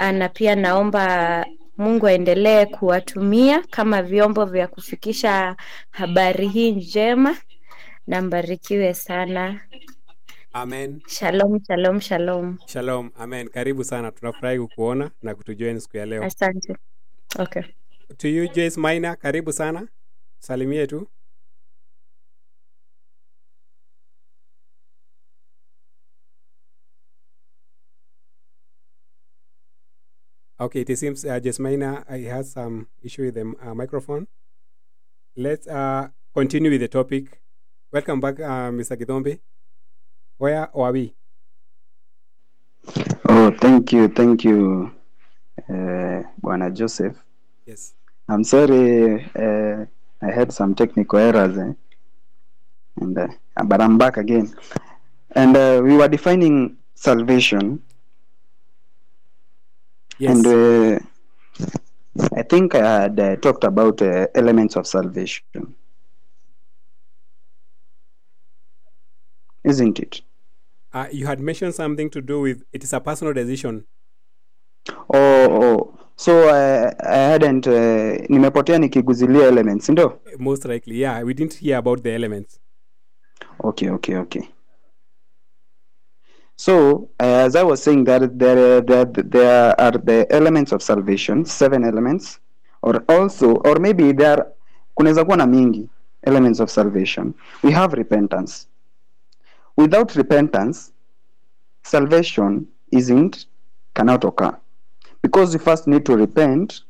Ah, 0.00 0.10
na 0.12 0.28
pia 0.28 0.56
naomba 0.56 1.44
Mungu 1.82 2.06
aendelee 2.06 2.66
kuwatumia 2.66 3.62
kama 3.70 4.02
vyombo 4.02 4.44
vya 4.44 4.68
kufikisha 4.68 5.56
habari 5.90 6.48
hii 6.48 6.72
njema 6.72 7.36
na 8.06 8.22
mbarikiwe 8.22 8.94
sana. 8.94 9.60
amen 10.52 11.00
Shalom, 11.06 11.60
shalom, 11.64 12.00
shalom. 12.00 12.58
Shalom, 12.66 13.10
amen. 13.18 13.48
Karibu 13.48 13.84
sana, 13.84 14.10
tunafurahi 14.12 14.58
kukuona 14.58 15.10
na 15.22 15.34
kutujoin 15.34 15.80
siku 15.80 15.96
ya 15.96 16.06
leo. 16.06 16.24
Asante. 16.24 16.76
Okay. 17.38 17.62
To 18.16 18.28
you 18.28 18.48
Joyce 18.48 18.80
Maina, 18.80 19.16
karibu 19.16 19.52
sana, 19.52 19.88
salimie 20.38 20.86
tu. 20.86 21.08
Okay, 30.62 30.82
it 30.82 30.96
seems 30.96 31.24
uh, 31.24 31.40
uh, 31.42 32.18
has 32.30 32.52
some 32.52 32.86
issue 33.02 33.22
with 33.24 33.34
the 33.34 33.52
uh, 33.60 33.74
microphone. 33.74 34.28
Let's 35.36 35.66
uh, 35.66 36.06
continue 36.32 36.70
with 36.70 36.80
the 36.80 36.86
topic. 36.86 37.40
Welcome 37.90 38.20
back, 38.20 38.38
uh, 38.38 38.70
Mr. 38.70 38.96
Githombe. 38.96 39.40
Where 40.38 40.70
are 40.72 40.92
we? 40.92 41.14
Oh, 43.28 43.50
thank 43.60 43.92
you, 43.92 44.06
thank 44.06 44.44
you, 44.44 44.92
uh, 45.68 46.22
Bwana 46.40 46.72
Joseph. 46.72 47.16
Yes. 47.66 47.94
I'm 48.28 48.44
sorry, 48.44 49.24
uh, 49.34 49.84
I 50.22 50.30
had 50.30 50.52
some 50.52 50.76
technical 50.76 51.18
errors, 51.18 51.58
eh? 51.58 51.72
and 53.00 53.18
uh, 53.18 53.26
but 53.64 53.80
I'm 53.80 53.98
back 53.98 54.16
again. 54.16 54.54
And 55.34 55.56
uh, 55.56 55.80
we 55.82 55.96
were 55.96 56.06
defining 56.06 56.76
salvation, 56.94 57.82
Yes. 60.22 60.36
and 60.36 60.46
uh, 60.46 60.98
I 62.36 62.42
think 62.42 62.74
I 62.76 63.02
had 63.02 63.18
uh, 63.18 63.36
talked 63.36 63.64
about 63.64 64.00
uh, 64.02 64.26
elements 64.36 64.76
of 64.76 64.86
salvation, 64.86 65.74
isn't 69.64 69.98
it? 69.98 70.22
uh, 70.92 71.06
you 71.10 71.26
had 71.26 71.40
mentioned 71.40 71.74
something 71.74 72.10
to 72.10 72.20
do 72.20 72.40
with 72.40 72.62
it 72.72 72.84
is 72.84 72.92
a 72.92 73.00
personal 73.00 73.32
decision. 73.34 73.84
Oh, 75.12 75.48
oh. 75.62 75.98
so 76.16 76.48
uh, 76.48 76.92
I 77.00 77.16
hadn't 77.16 77.66
uh, 77.66 78.26
nimepotea 78.28 78.78
nikiguzilia 78.78 79.46
elements, 79.46 79.88
ndio? 79.88 80.18
Most 80.38 80.64
likely, 80.64 81.00
yeah. 81.00 81.24
We 81.24 81.34
didn't 81.34 81.54
hear 81.54 81.78
about 81.78 82.02
the 82.02 82.14
elements. 82.14 82.60
Okay, 83.64 83.90
okay, 83.90 84.16
okay. 84.16 84.48
So, 86.62 87.10
uh, 87.18 87.46
as 87.46 87.56
I 87.56 87.64
was 87.64 87.82
saying, 87.82 88.04
that 88.04 88.38
there, 88.38 88.80
there, 88.82 89.04
there 89.04 89.80
are 89.80 89.90
the 89.90 90.28
elements 90.30 90.70
of 90.70 90.80
salvation, 90.80 91.44
seven 91.44 91.82
elements, 91.82 92.38
or 92.82 93.02
also, 93.08 93.56
or 93.64 93.80
maybe 93.80 94.12
there 94.12 94.38
are, 94.38 94.52
elements 96.24 96.60
of 96.60 96.70
salvation. 96.70 97.34
We 97.64 97.72
have 97.72 97.94
repentance. 97.94 98.68
Without 99.74 100.14
repentance, 100.14 100.92
salvation 101.82 102.68
isn't, 102.92 103.46
cannot 103.96 104.22
occur. 104.22 104.56
Because 105.20 105.54
you 105.54 105.58
first 105.58 105.88
need 105.88 106.06
to 106.06 106.16
repent 106.16 106.82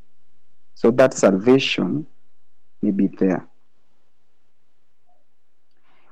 so 0.74 0.90
that 0.90 1.14
salvation 1.14 2.06
may 2.82 2.90
be 2.90 3.06
there. 3.06 3.48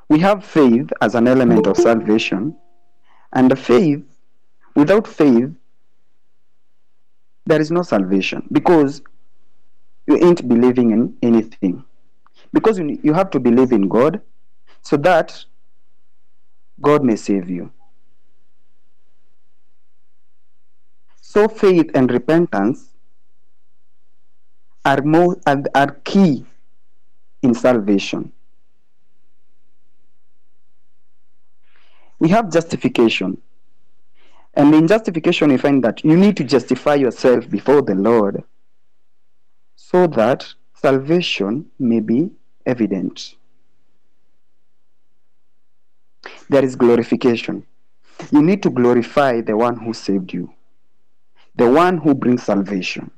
We 0.09 0.19
have 0.21 0.47
faith 0.47 0.91
as 1.03 1.15
an 1.15 1.29
element 1.29 1.67
of 1.67 1.77
salvation, 1.77 2.57
and 3.33 3.51
the 3.51 3.57
faith, 3.57 4.03
without 4.75 5.07
faith, 5.07 5.51
there 7.47 7.61
is 7.61 7.71
no 7.71 7.83
salvation 7.83 8.47
because 8.53 9.03
you 10.07 10.17
ain't 10.17 10.47
believing 10.49 10.91
in 10.91 11.17
anything. 11.23 11.85
Because 12.53 12.79
you, 12.79 12.99
you 13.03 13.13
have 13.15 13.31
to 13.31 13.41
believe 13.41 13.73
in 13.73 13.89
God 13.89 14.21
so 14.83 14.97
that 14.99 15.45
God 16.81 17.05
may 17.05 17.17
save 17.17 17.49
you. 17.49 17.71
So 21.21 21.49
faith 21.49 21.91
and 21.95 22.11
repentance 22.11 22.89
are 24.85 25.03
more 25.03 25.39
are, 25.47 25.63
are 25.75 25.93
key 26.05 26.45
in 27.43 27.55
salvation. 27.55 28.33
We 32.21 32.29
have 32.29 32.53
justification. 32.53 33.41
And 34.55 34.75
in 34.75 34.87
justification, 34.87 35.51
we 35.51 35.57
find 35.57 35.83
that 35.83 36.05
you 36.05 36.17
need 36.17 36.37
to 36.37 36.45
justify 36.45 36.95
yourself 36.95 37.49
before 37.49 37.83
the 37.83 37.95
Lord 37.95 38.45
so 39.75 40.07
that 40.07 40.47
salvation 40.75 41.67
may 41.79 42.01
be 42.01 42.31
evident. 42.67 43.37
There 46.49 46.65
is 46.65 46.77
glorification. 46.77 47.65
You 48.31 48.43
need 48.43 48.63
to 48.65 48.71
glorify 48.71 49.41
the 49.41 49.57
one 49.57 49.77
who 49.79 49.95
saved 49.95 50.33
you, 50.33 50.53
the 51.55 51.71
one 51.71 51.97
who 51.97 52.15
brings 52.15 52.43
salvation. 52.43 53.11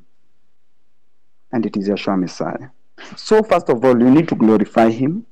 And 1.51 1.67
it 1.67 1.77
is 1.77 1.89
Yeshua 1.89 2.19
Messiah. 2.21 2.69
So, 3.17 3.43
first 3.43 3.69
of 3.69 3.85
all, 3.85 3.99
you 3.99 4.11
need 4.11 4.29
to 4.29 4.37
glorify 4.37 4.91
him. 4.91 5.27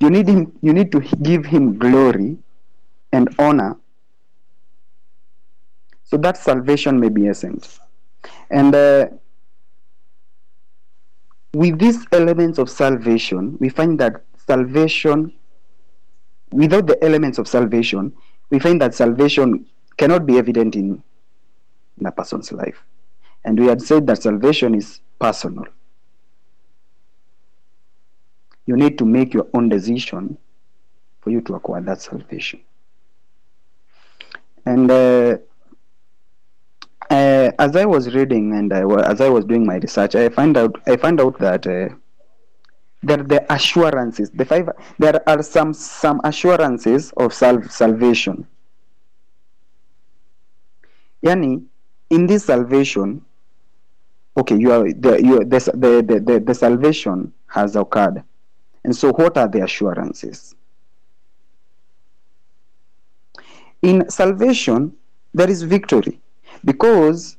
You 0.00 0.10
need 0.10 0.26
him 0.26 0.52
you 0.60 0.72
need 0.72 0.90
to 0.92 1.00
give 1.00 1.46
him 1.46 1.78
glory 1.78 2.38
and 3.14 3.34
honor 3.38 3.76
so 6.02 6.16
that 6.18 6.36
salvation 6.36 7.00
may 7.00 7.08
be 7.08 7.28
essent. 7.28 7.78
And 8.50 8.74
uh, 8.74 9.08
with 11.54 11.78
these 11.78 12.06
elements 12.12 12.58
of 12.58 12.68
salvation, 12.68 13.56
we 13.60 13.68
find 13.68 13.98
that 14.00 14.24
salvation, 14.46 15.32
without 16.52 16.86
the 16.86 17.02
elements 17.02 17.38
of 17.38 17.48
salvation, 17.48 18.12
we 18.50 18.58
find 18.58 18.80
that 18.82 18.94
salvation 18.94 19.66
cannot 19.96 20.26
be 20.26 20.36
evident 20.36 20.76
in, 20.76 21.02
in 21.98 22.06
a 22.06 22.12
person's 22.12 22.52
life. 22.52 22.82
And 23.44 23.58
we 23.58 23.66
had 23.66 23.80
said 23.80 24.06
that 24.08 24.22
salvation 24.22 24.74
is 24.74 25.00
personal. 25.18 25.66
You 28.66 28.76
need 28.76 28.98
to 28.98 29.04
make 29.04 29.34
your 29.34 29.46
own 29.54 29.68
decision 29.68 30.36
for 31.20 31.30
you 31.30 31.40
to 31.42 31.54
acquire 31.54 31.82
that 31.82 32.00
salvation. 32.00 32.60
And 34.66 34.90
uh, 34.90 35.36
uh, 37.10 37.50
as 37.58 37.76
I 37.76 37.84
was 37.84 38.14
reading 38.14 38.54
and 38.54 38.72
I 38.72 38.82
as 39.02 39.20
I 39.20 39.28
was 39.28 39.44
doing 39.44 39.66
my 39.66 39.76
research, 39.76 40.14
I 40.14 40.28
find 40.28 40.56
out 40.56 40.80
I 40.86 40.96
find 40.96 41.20
out 41.20 41.38
that 41.38 41.66
uh, 41.66 41.94
there 43.02 43.22
the 43.22 43.52
assurances. 43.52 44.30
The 44.30 44.44
five 44.44 44.70
there 44.98 45.22
are 45.28 45.42
some 45.42 45.74
some 45.74 46.20
assurances 46.24 47.12
of 47.16 47.34
sal- 47.34 47.68
salvation. 47.68 48.46
Yani, 51.22 51.64
in 52.10 52.26
this 52.26 52.44
salvation, 52.46 53.22
okay, 54.36 54.56
you 54.56 54.72
are 54.72 54.90
the 54.92 55.22
you 55.22 55.40
are, 55.40 55.44
the, 55.44 55.58
the, 55.74 56.20
the 56.20 56.40
the 56.40 56.54
salvation 56.54 57.32
has 57.46 57.76
occurred, 57.76 58.22
and 58.84 58.96
so 58.96 59.12
what 59.12 59.36
are 59.36 59.48
the 59.48 59.62
assurances? 59.62 60.54
In 63.84 64.08
salvation, 64.08 64.96
there 65.34 65.50
is 65.50 65.62
victory 65.62 66.18
because 66.64 67.36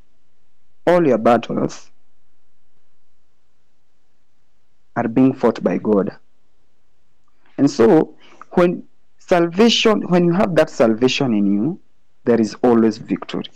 all 0.86 1.08
your 1.08 1.17
battles 1.17 1.89
are 4.95 5.08
being 5.08 5.34
fought 5.34 5.63
by 5.63 5.79
God. 5.79 6.15
And 7.58 7.69
so, 7.69 8.15
when 8.51 8.84
salvation, 9.17 10.01
when 10.01 10.25
you 10.25 10.34
have 10.34 10.53
that 10.53 10.69
salvation 10.69 11.34
in 11.34 11.51
you, 11.51 11.79
there 12.25 12.39
is 12.39 12.55
always 12.62 12.99
victory. 12.99 13.49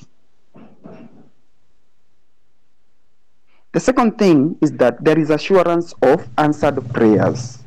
The 3.71 3.79
second 3.79 4.17
thing 4.17 4.57
is 4.61 4.71
that 4.73 5.03
there 5.03 5.19
is 5.19 5.29
assurance 5.29 5.93
of 6.01 6.27
answered 6.39 6.91
prayers. 6.91 7.59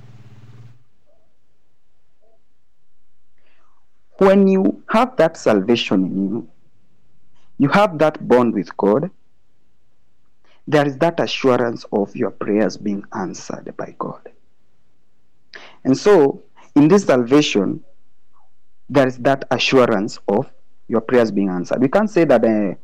When 4.18 4.46
you 4.46 4.82
have 4.88 5.16
that 5.16 5.36
salvation 5.36 6.04
in 6.04 6.28
you, 6.30 6.48
you 7.58 7.68
have 7.68 7.98
that 7.98 8.26
bond 8.28 8.54
with 8.54 8.76
God, 8.76 9.10
there 10.66 10.86
is 10.86 10.96
that 10.98 11.18
assurance 11.20 11.84
of 11.92 12.14
your 12.14 12.30
prayers 12.30 12.76
being 12.76 13.04
answered 13.14 13.74
by 13.76 13.94
God. 13.98 14.30
And 15.84 15.96
so, 15.96 16.42
in 16.74 16.88
this 16.88 17.04
salvation, 17.04 17.82
there 18.88 19.06
is 19.06 19.18
that 19.18 19.44
assurance 19.50 20.18
of 20.28 20.50
your 20.88 21.00
prayers 21.00 21.30
being 21.30 21.48
answered. 21.48 21.80
We 21.80 21.88
can't 21.88 22.10
say 22.10 22.24
that 22.24 22.44
uh, 22.44 22.74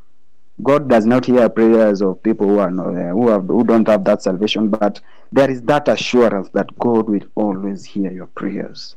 God 0.62 0.88
does 0.88 1.07
not 1.07 1.27
hear 1.27 1.49
prayers 1.49 2.03
of 2.03 2.23
people 2.23 2.49
who 2.49 2.59
are 2.59 2.71
not, 2.71 2.88
uh, 2.88 3.11
who 3.11 3.29
have 3.29 3.47
who 3.47 3.62
don't 3.64 3.87
have 3.87 4.05
that 4.05 4.23
salvation, 4.23 4.69
but 4.69 5.01
there 5.31 5.51
is 5.51 5.62
that 5.62 5.88
assurance 5.88 6.49
that 6.51 6.77
God 6.79 7.09
will 7.09 7.27
always 7.37 7.85
hear 7.85 8.11
your 8.11 8.27
prayers. 8.27 8.97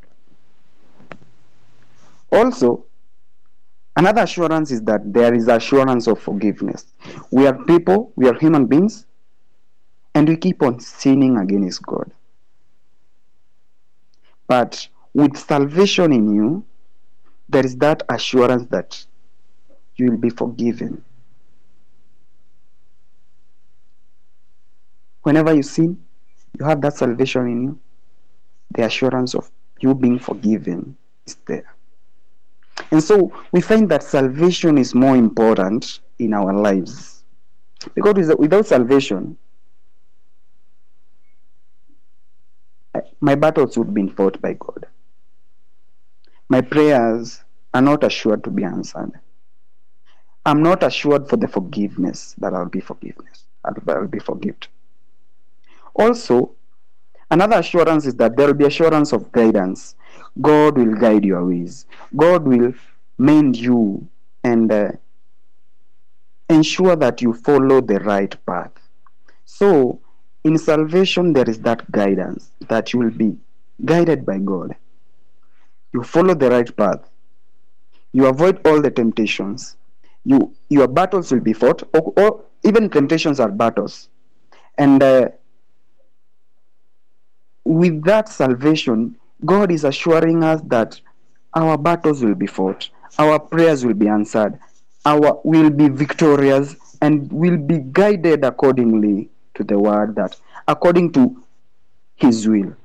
Also, 2.31 2.85
Another 3.95 4.21
assurance 4.23 4.71
is 4.71 4.81
that 4.83 5.01
there 5.13 5.33
is 5.33 5.47
assurance 5.47 6.07
of 6.07 6.19
forgiveness. 6.19 6.93
We 7.29 7.45
are 7.45 7.53
people, 7.65 8.13
we 8.15 8.27
are 8.27 8.33
human 8.39 8.65
beings, 8.65 9.05
and 10.15 10.27
we 10.29 10.37
keep 10.37 10.61
on 10.63 10.79
sinning 10.79 11.37
against 11.37 11.83
God. 11.83 12.11
But 14.47 14.87
with 15.13 15.37
salvation 15.37 16.13
in 16.13 16.33
you, 16.33 16.65
there 17.49 17.65
is 17.65 17.75
that 17.77 18.03
assurance 18.09 18.65
that 18.71 19.05
you 19.97 20.11
will 20.11 20.17
be 20.17 20.29
forgiven. 20.29 21.03
Whenever 25.23 25.53
you 25.53 25.63
sin, 25.63 26.01
you 26.57 26.65
have 26.65 26.81
that 26.81 26.95
salvation 26.97 27.47
in 27.47 27.63
you. 27.63 27.79
The 28.71 28.85
assurance 28.85 29.35
of 29.35 29.51
you 29.81 29.93
being 29.93 30.17
forgiven 30.17 30.97
is 31.27 31.35
there. 31.45 31.75
And 32.91 33.01
so 33.01 33.31
we 33.51 33.61
find 33.61 33.89
that 33.89 34.03
salvation 34.03 34.77
is 34.77 34.93
more 34.93 35.15
important 35.15 36.01
in 36.19 36.33
our 36.33 36.53
lives. 36.53 37.23
Because 37.95 38.35
without 38.37 38.67
salvation, 38.67 39.37
my 43.21 43.35
battles 43.35 43.77
would 43.77 43.93
be 43.93 44.07
fought 44.07 44.41
by 44.41 44.53
God. 44.53 44.87
My 46.49 46.61
prayers 46.61 47.43
are 47.73 47.81
not 47.81 48.03
assured 48.03 48.43
to 48.43 48.49
be 48.49 48.63
answered. 48.63 49.13
I'm 50.45 50.61
not 50.61 50.83
assured 50.83 51.29
for 51.29 51.37
the 51.37 51.47
forgiveness 51.47 52.35
that 52.39 52.53
I'll 52.53 52.65
be 52.65 52.81
forgiveness. 52.81 53.45
I'll, 53.63 53.75
I'll 53.87 54.07
be 54.07 54.19
forgiven. 54.19 54.57
Also, 55.93 56.51
another 57.29 57.59
assurance 57.59 58.05
is 58.05 58.15
that 58.15 58.35
there 58.35 58.47
will 58.47 58.53
be 58.53 58.65
assurance 58.65 59.13
of 59.13 59.31
guidance. 59.31 59.95
God 60.39 60.77
will 60.77 60.95
guide 60.95 61.25
your 61.25 61.45
ways. 61.45 61.85
God 62.15 62.47
will 62.47 62.73
mend 63.17 63.57
you 63.57 64.07
and 64.43 64.71
uh, 64.71 64.91
ensure 66.49 66.95
that 66.95 67.21
you 67.21 67.33
follow 67.33 67.81
the 67.81 67.99
right 67.99 68.35
path. 68.45 68.71
So, 69.45 69.99
in 70.43 70.57
salvation, 70.57 71.33
there 71.33 71.49
is 71.49 71.59
that 71.59 71.91
guidance 71.91 72.51
that 72.67 72.93
you 72.93 72.99
will 72.99 73.11
be 73.11 73.37
guided 73.83 74.25
by 74.25 74.37
God. 74.37 74.75
You 75.93 76.03
follow 76.03 76.33
the 76.33 76.49
right 76.49 76.75
path. 76.75 77.09
You 78.13 78.25
avoid 78.27 78.65
all 78.65 78.81
the 78.81 78.91
temptations. 78.91 79.75
You 80.23 80.53
your 80.69 80.87
battles 80.87 81.31
will 81.31 81.39
be 81.39 81.53
fought, 81.53 81.83
or, 81.93 82.13
or 82.15 82.43
even 82.63 82.89
temptations 82.89 83.39
are 83.39 83.51
battles, 83.51 84.09
and 84.77 85.01
uh, 85.01 85.29
with 87.63 88.03
that 88.03 88.29
salvation, 88.29 89.17
God 89.45 89.71
is 89.71 89.83
assuring 89.83 90.43
us 90.43 90.61
that 90.65 90.99
our 91.53 91.77
battles 91.77 92.23
will 92.23 92.35
be 92.35 92.47
fought, 92.47 92.89
our 93.17 93.39
prayers 93.39 93.85
will 93.85 93.93
be 93.93 94.07
answered, 94.07 94.59
our 95.05 95.41
will 95.43 95.69
be 95.69 95.89
victorious, 95.89 96.75
and 97.01 97.31
will 97.31 97.57
be 97.57 97.79
guided 97.79 98.45
accordingly 98.45 99.29
to 99.55 99.63
the 99.63 99.77
word 99.77 100.15
that 100.15 100.39
according 100.67 101.11
to 101.13 101.43
His 102.15 102.47
will. 102.47 102.75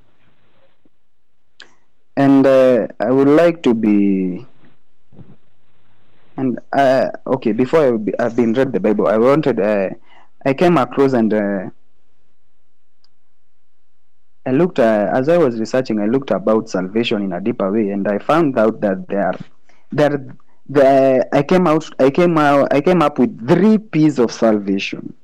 And 2.17 2.47
uh, 2.47 2.89
I 2.99 3.11
would 3.11 3.29
like 3.29 3.63
to 3.65 3.75
be. 3.75 4.47
And 6.39 6.59
uh, 6.73 7.11
okay, 7.27 7.53
before 7.53 7.81
I 7.81 8.25
I've 8.25 8.37
been 8.37 8.55
read 8.55 8.73
the 8.73 8.81
Bible, 8.81 9.07
I 9.07 9.19
wanted. 9.19 9.61
Uh, 9.61 9.91
I 10.45 10.55
came 10.55 10.79
across 10.79 11.13
and. 11.13 11.73
I 14.47 14.53
looked 14.53 14.79
uh, 14.79 15.11
as 15.13 15.29
I 15.29 15.39
was 15.39 15.59
researching. 15.59 16.01
I 16.01 16.07
looked 16.07 16.31
about 16.31 16.71
salvation 16.71 17.21
in 17.23 17.33
a 17.33 17.41
deeper 17.41 17.71
way, 17.71 17.91
and 17.91 18.07
I 18.07 18.19
found 18.19 18.57
out 18.57 18.81
that 18.81 19.09
there, 19.09 19.35
there, 19.91 20.37
the 20.69 21.29
I 21.33 21.43
came 21.43 21.67
out. 21.67 21.91
I 22.01 22.11
came 22.11 22.39
out. 22.39 22.73
I 22.73 22.81
came 22.81 23.03
up 23.03 23.19
with 23.19 23.49
three 23.49 23.77
P's 23.79 24.21
of 24.21 24.31
salvation. 24.31 25.15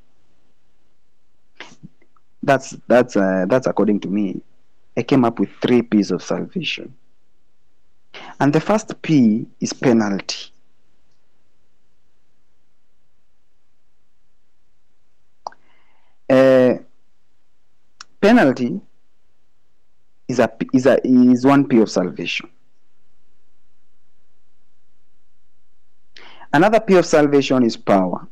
That's 2.42 2.70
that's 2.88 3.16
uh, 3.16 3.46
that's 3.48 3.68
according 3.68 4.00
to 4.00 4.08
me. 4.08 4.42
I 4.96 5.04
came 5.04 5.24
up 5.24 5.38
with 5.38 5.50
three 5.60 5.82
P's 5.82 6.10
of 6.10 6.20
salvation, 6.20 6.92
and 8.40 8.52
the 8.52 8.60
first 8.60 9.00
P 9.02 9.46
is 9.60 9.72
penalty. 9.72 10.50
Uh, 16.28 16.78
penalty 18.20 18.80
is 20.28 20.38
a 20.38 20.50
is 20.72 20.86
a 20.86 20.98
is 21.06 21.44
one 21.44 21.66
P 21.66 21.78
of 21.78 21.90
salvation. 21.90 22.48
Another 26.52 26.80
P 26.80 26.96
of 26.96 27.06
salvation 27.06 27.62
is 27.62 27.76
power. 27.76 28.28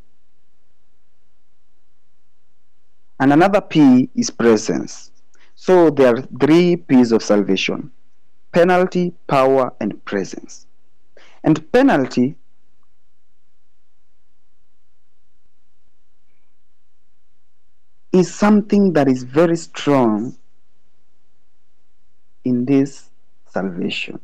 And 3.18 3.32
another 3.32 3.60
P 3.60 4.08
is 4.14 4.30
presence. 4.30 5.10
So 5.54 5.90
there 5.90 6.16
are 6.16 6.22
three 6.40 6.76
P's 6.76 7.12
of 7.12 7.22
salvation 7.22 7.90
penalty, 8.52 9.14
power, 9.26 9.72
and 9.80 10.04
presence. 10.04 10.66
And 11.44 11.70
penalty 11.72 12.36
is 18.12 18.34
something 18.34 18.92
that 18.94 19.06
is 19.08 19.22
very 19.22 19.56
strong 19.56 20.36
in 22.44 22.64
this 22.64 23.10
salvation. 23.46 24.20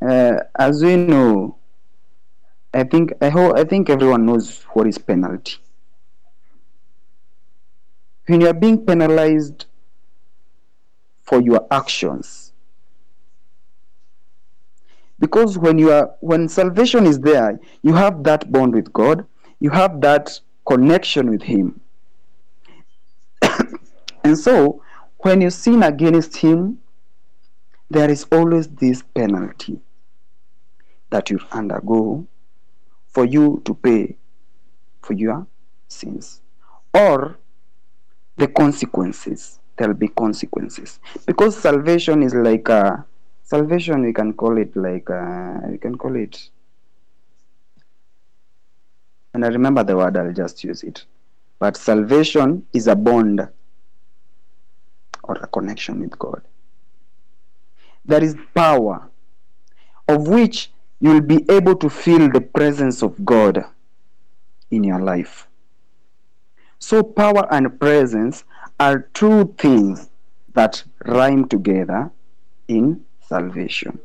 Uh, 0.00 0.40
as 0.58 0.82
we 0.82 0.96
know, 0.96 1.56
I 2.74 2.84
think 2.84 3.12
I 3.20 3.28
hope 3.28 3.56
I 3.56 3.64
think 3.64 3.88
everyone 3.88 4.26
knows 4.26 4.64
what 4.72 4.86
is 4.86 4.98
penalty. 4.98 5.56
When 8.26 8.40
you 8.40 8.48
are 8.48 8.54
being 8.54 8.84
penalized 8.84 9.66
for 11.22 11.40
your 11.40 11.66
actions, 11.70 12.52
because 15.18 15.56
when 15.56 15.78
you 15.78 15.90
are 15.90 16.14
when 16.20 16.48
salvation 16.48 17.06
is 17.06 17.20
there, 17.20 17.58
you 17.82 17.94
have 17.94 18.24
that 18.24 18.50
bond 18.50 18.74
with 18.74 18.92
God, 18.92 19.24
you 19.60 19.70
have 19.70 20.00
that 20.00 20.38
connection 20.66 21.30
with 21.30 21.42
Him, 21.42 21.80
and 24.24 24.38
so 24.38 24.82
when 25.18 25.40
you 25.40 25.50
sin 25.50 25.82
against 25.82 26.36
Him, 26.36 26.78
there 27.90 28.10
is 28.10 28.26
always 28.32 28.68
this 28.68 29.02
penalty 29.02 29.80
that 31.10 31.30
you 31.30 31.38
undergo 31.52 32.26
for 33.08 33.24
you 33.24 33.62
to 33.64 33.74
pay 33.74 34.16
for 35.00 35.12
your 35.12 35.46
sins. 35.88 36.40
Or 36.92 37.38
the 38.36 38.48
consequences. 38.48 39.60
There'll 39.76 39.94
be 39.94 40.08
consequences. 40.08 40.98
Because 41.26 41.56
salvation 41.56 42.22
is 42.22 42.34
like 42.34 42.68
a 42.68 43.04
salvation 43.42 44.02
we 44.02 44.12
can 44.12 44.32
call 44.32 44.58
it 44.58 44.74
like 44.74 45.08
uh, 45.10 45.58
we 45.68 45.76
can 45.76 45.98
call 45.98 46.16
it 46.16 46.48
and 49.34 49.44
i 49.44 49.48
remember 49.48 49.84
the 49.84 49.94
word 49.94 50.16
i'll 50.16 50.32
just 50.32 50.64
use 50.64 50.82
it. 50.82 51.04
But 51.58 51.76
salvation 51.76 52.66
is 52.72 52.88
a 52.88 52.96
bond 52.96 53.46
or 55.28 55.36
a 55.36 55.46
connection 55.48 56.00
with 56.00 56.18
god 56.18 56.42
there 58.04 58.22
is 58.22 58.36
power 58.54 59.10
of 60.08 60.28
which 60.28 60.70
you'll 61.00 61.20
be 61.20 61.44
able 61.50 61.76
to 61.76 61.88
feel 61.88 62.30
the 62.30 62.40
presence 62.40 63.02
of 63.02 63.24
God 63.24 63.64
in 64.70 64.84
your 64.84 65.00
life. 65.00 65.48
So, 66.78 67.02
power 67.02 67.46
and 67.52 67.78
presence 67.80 68.44
are 68.78 69.00
two 69.14 69.54
things 69.58 70.10
that 70.52 70.84
rhyme 71.04 71.48
together 71.48 72.10
in 72.68 73.04
salvation. 73.20 73.98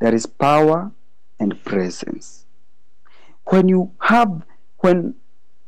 There 0.00 0.14
is 0.14 0.26
power 0.26 0.92
and 1.40 1.62
presence. 1.64 2.46
When 3.44 3.68
you 3.68 3.92
have, 4.00 4.42
when 4.78 5.14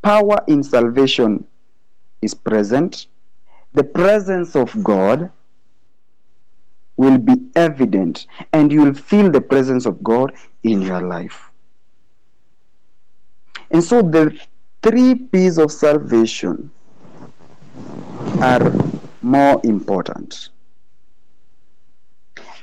power 0.03 0.39
in 0.47 0.63
salvation 0.63 1.47
is 2.23 2.35
present, 2.35 3.07
the 3.73 3.85
presence 3.85 4.57
of 4.57 4.83
God 4.83 5.31
will 6.97 7.19
be 7.19 7.37
evident 7.55 8.27
and 8.53 8.73
you 8.73 8.83
will 8.83 8.95
feel 8.95 9.31
the 9.31 9.41
presence 9.41 9.87
of 9.87 10.03
God 10.03 10.33
in 10.65 10.83
your 10.83 11.01
life. 11.01 11.51
And 13.71 13.83
so 13.83 14.03
the 14.03 14.39
three 14.83 15.15
P's 15.15 15.59
of 15.59 15.71
salvation 15.71 16.71
are 18.41 18.73
more 19.23 19.61
important. 19.65 20.49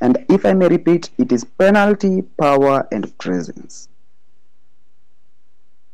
And 0.01 0.25
if 0.29 0.45
I 0.45 0.53
may 0.53 0.67
repeat, 0.67 1.09
it 1.17 1.31
is 1.31 1.43
penalty, 1.43 2.21
power, 2.21 2.87
and 2.91 3.17
presence. 3.17 3.87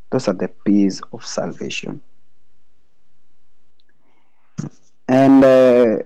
Those 0.09 0.27
are 0.27 0.33
the 0.33 0.47
P's 0.47 1.01
of 1.13 1.25
salvation. 1.25 2.01
And 5.11 5.43
uh, 5.43 6.03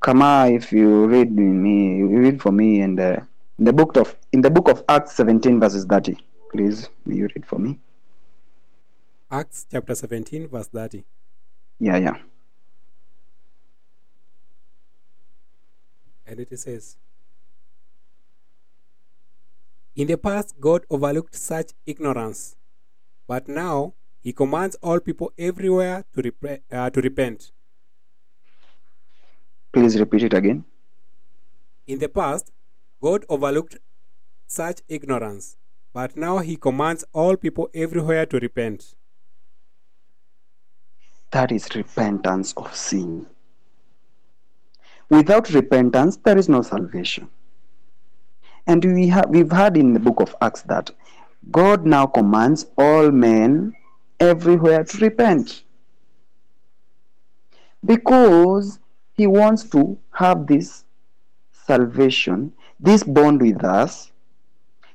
Kama, 0.00 0.48
if 0.50 0.72
you 0.72 1.06
read 1.06 1.30
me, 1.30 1.98
you 1.98 2.08
read 2.08 2.42
for 2.42 2.50
me 2.50 2.80
in 2.80 2.96
the 2.96 3.24
in 3.60 3.64
the 3.64 3.72
book 3.72 3.96
of 3.96 4.16
in 4.32 4.40
the 4.40 4.50
book 4.50 4.66
of 4.68 4.82
Acts 4.88 5.12
17 5.14 5.60
verses 5.60 5.84
30. 5.84 6.16
Please, 6.50 6.88
will 7.06 7.14
you 7.14 7.28
read 7.32 7.46
for 7.46 7.60
me? 7.60 7.78
Acts 9.30 9.68
chapter 9.70 9.94
17, 9.94 10.48
verse 10.48 10.66
30. 10.66 11.04
Yeah, 11.78 11.96
yeah. 11.98 12.16
And 16.26 16.40
it 16.40 16.58
says, 16.58 16.96
In 19.94 20.08
the 20.08 20.18
past, 20.18 20.56
God 20.58 20.86
overlooked 20.90 21.36
such 21.36 21.70
ignorance, 21.86 22.56
but 23.28 23.46
now 23.46 23.94
He 24.20 24.32
commands 24.32 24.74
all 24.82 24.98
people 24.98 25.32
everywhere 25.38 26.04
to, 26.14 26.20
repre- 26.20 26.62
uh, 26.72 26.90
to 26.90 27.00
repent. 27.00 27.52
Please 29.72 29.98
repeat 30.00 30.24
it 30.24 30.34
again. 30.34 30.64
In 31.86 31.98
the 31.98 32.08
past, 32.08 32.50
God 33.02 33.24
overlooked 33.28 33.78
such 34.46 34.80
ignorance, 34.88 35.56
but 35.92 36.16
now 36.16 36.38
He 36.38 36.56
commands 36.56 37.04
all 37.12 37.36
people 37.36 37.70
everywhere 37.74 38.26
to 38.26 38.38
repent. 38.38 38.94
That 41.30 41.52
is 41.52 41.68
repentance 41.76 42.52
of 42.56 42.74
sin. 42.74 43.26
Without 45.08 45.50
repentance, 45.50 46.16
there 46.16 46.38
is 46.38 46.48
no 46.48 46.62
salvation. 46.62 47.28
And 48.66 48.84
we 48.84 49.08
have 49.08 49.30
we've 49.30 49.50
heard 49.50 49.76
in 49.76 49.92
the 49.94 50.00
book 50.00 50.20
of 50.20 50.34
Acts 50.40 50.62
that 50.62 50.90
God 51.50 51.86
now 51.86 52.06
commands 52.06 52.66
all 52.76 53.10
men 53.10 53.74
everywhere 54.18 54.84
to 54.84 54.98
repent. 54.98 55.64
Because 57.84 58.78
he 59.20 59.26
wants 59.26 59.64
to 59.64 59.98
have 60.12 60.46
this 60.46 60.84
salvation, 61.52 62.50
this 62.80 63.02
bond 63.02 63.42
with 63.42 63.62
us. 63.62 64.12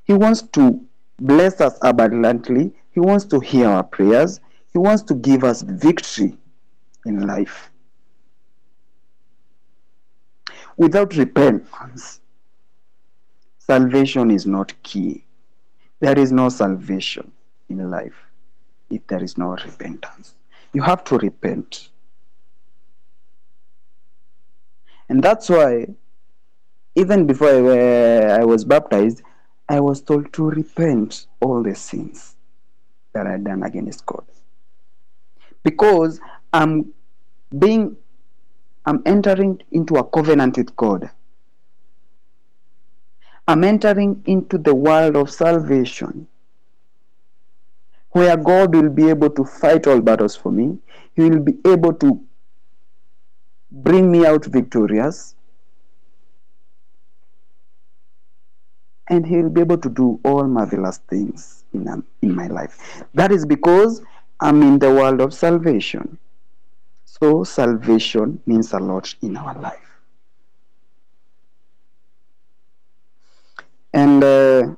He 0.03 0.13
wants 0.13 0.41
to 0.53 0.83
bless 1.19 1.61
us 1.61 1.77
abundantly. 1.83 2.73
He 2.89 2.99
wants 2.99 3.25
to 3.25 3.39
hear 3.39 3.67
our 3.67 3.83
prayers. 3.83 4.39
He 4.73 4.79
wants 4.79 5.03
to 5.03 5.13
give 5.13 5.43
us 5.43 5.61
victory 5.61 6.35
in 7.05 7.27
life. 7.27 7.69
Without 10.75 11.15
repentance, 11.15 12.19
salvation 13.59 14.31
is 14.31 14.47
not 14.47 14.73
key. 14.81 15.23
There 15.99 16.17
is 16.17 16.31
no 16.31 16.49
salvation 16.49 17.31
in 17.69 17.91
life 17.91 18.25
if 18.89 19.05
there 19.05 19.23
is 19.23 19.37
no 19.37 19.49
repentance. 19.49 20.33
You 20.73 20.81
have 20.81 21.03
to 21.03 21.19
repent. 21.19 21.89
And 25.09 25.23
that's 25.23 25.49
why, 25.49 25.87
even 26.95 27.25
before 27.25 27.49
I, 27.49 28.41
I 28.41 28.45
was 28.45 28.65
baptized, 28.65 29.21
I 29.69 29.79
was 29.79 30.01
told 30.01 30.31
to 30.33 30.49
repent 30.49 31.27
all 31.39 31.63
the 31.63 31.75
sins 31.75 32.35
that 33.13 33.27
I 33.27 33.31
had 33.31 33.43
done 33.43 33.63
against 33.63 34.05
God. 34.05 34.25
Because 35.63 36.19
I'm 36.53 36.93
being, 37.57 37.97
I'm 38.85 39.01
entering 39.05 39.61
into 39.71 39.95
a 39.95 40.03
covenant 40.03 40.57
with 40.57 40.75
God. 40.75 41.09
I'm 43.47 43.63
entering 43.63 44.23
into 44.25 44.57
the 44.57 44.73
world 44.73 45.15
of 45.15 45.29
salvation 45.29 46.27
where 48.11 48.37
God 48.37 48.73
will 48.73 48.89
be 48.89 49.09
able 49.09 49.29
to 49.29 49.43
fight 49.43 49.87
all 49.87 50.01
battles 50.01 50.35
for 50.35 50.51
me. 50.51 50.79
He 51.15 51.23
will 51.23 51.41
be 51.41 51.57
able 51.65 51.93
to 51.95 52.24
bring 53.75 54.11
me 54.11 54.25
out 54.25 54.45
victorious. 54.45 55.35
And 59.09 59.25
He 59.25 59.37
will 59.37 59.49
be 59.49 59.61
able 59.61 59.77
to 59.77 59.89
do 59.89 60.19
all 60.23 60.45
marvelous 60.45 60.97
things 60.97 61.65
in, 61.73 61.87
um, 61.87 62.05
in 62.21 62.33
my 62.33 62.47
life. 62.47 63.03
That 63.13 63.31
is 63.31 63.45
because 63.45 64.01
I'm 64.39 64.63
in 64.63 64.79
the 64.79 64.89
world 64.89 65.21
of 65.21 65.33
salvation. 65.33 66.17
So, 67.05 67.43
salvation 67.43 68.41
means 68.45 68.73
a 68.73 68.79
lot 68.79 69.13
in 69.21 69.37
our 69.37 69.57
life. 69.59 69.99
And 73.93 74.23
uh, 74.23 74.75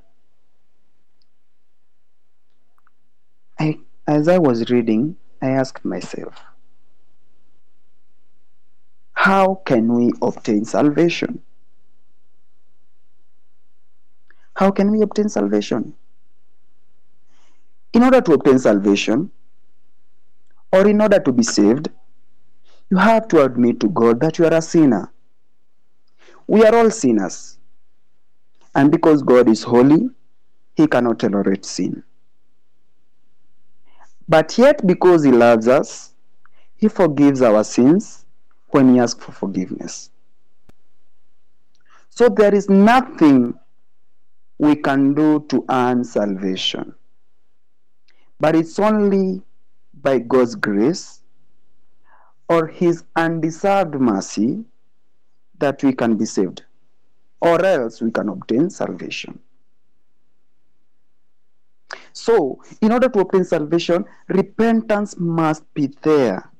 I, 3.59 3.79
as 4.07 4.27
I 4.27 4.37
was 4.37 4.69
reading, 4.69 5.15
I 5.41 5.49
asked 5.49 5.83
myself, 5.83 6.35
how 9.27 9.55
can 9.65 9.93
we 9.93 10.09
obtain 10.21 10.63
salvation? 10.63 11.41
How 14.55 14.71
can 14.71 14.89
we 14.89 15.01
obtain 15.01 15.27
salvation? 15.27 15.93
In 17.91 18.03
order 18.03 18.21
to 18.21 18.31
obtain 18.35 18.57
salvation, 18.57 19.29
or 20.71 20.87
in 20.87 21.01
order 21.01 21.19
to 21.19 21.33
be 21.33 21.43
saved, 21.43 21.89
you 22.89 22.95
have 22.95 23.27
to 23.27 23.43
admit 23.43 23.81
to 23.81 23.89
God 23.89 24.21
that 24.21 24.39
you 24.39 24.45
are 24.45 24.53
a 24.53 24.61
sinner. 24.61 25.11
We 26.47 26.63
are 26.63 26.73
all 26.73 26.89
sinners. 26.89 27.57
And 28.75 28.89
because 28.89 29.23
God 29.23 29.49
is 29.49 29.61
holy, 29.61 30.09
He 30.73 30.87
cannot 30.87 31.19
tolerate 31.19 31.65
sin. 31.65 32.01
But 34.29 34.57
yet, 34.57 34.87
because 34.87 35.25
He 35.25 35.33
loves 35.33 35.67
us, 35.67 36.13
He 36.77 36.87
forgives 36.87 37.41
our 37.41 37.65
sins 37.65 38.23
when 38.69 38.93
He 38.93 38.99
asks 38.99 39.23
for 39.23 39.31
forgiveness. 39.31 40.09
So 42.09 42.29
there 42.29 42.53
is 42.53 42.69
nothing 42.69 43.53
we 44.57 44.75
can 44.75 45.13
do 45.13 45.45
to 45.49 45.65
earn 45.69 46.03
salvation. 46.03 46.95
But 48.39 48.55
it's 48.55 48.79
only 48.79 49.43
by 50.01 50.19
God's 50.19 50.55
grace 50.55 51.21
or 52.49 52.67
His 52.67 53.03
undeserved 53.15 53.95
mercy 53.95 54.63
that 55.59 55.83
we 55.83 55.93
can 55.93 56.17
be 56.17 56.25
saved, 56.25 56.63
or 57.41 57.63
else 57.63 58.01
we 58.01 58.11
can 58.11 58.29
obtain 58.29 58.69
salvation. 58.69 59.39
So, 62.13 62.63
in 62.81 62.91
order 62.91 63.09
to 63.09 63.19
obtain 63.19 63.43
salvation, 63.43 64.05
repentance 64.27 65.15
must 65.17 65.71
be 65.73 65.87
there. 66.01 66.51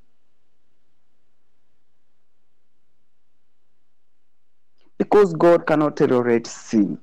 Because 4.98 5.34
God 5.34 5.68
cannot 5.68 5.98
tolerate 5.98 6.48
sin, 6.48 6.98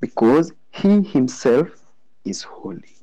because 0.00 0.52
He 0.70 1.02
Himself 1.02 1.68
is 2.24 2.42
holy. 2.42 2.96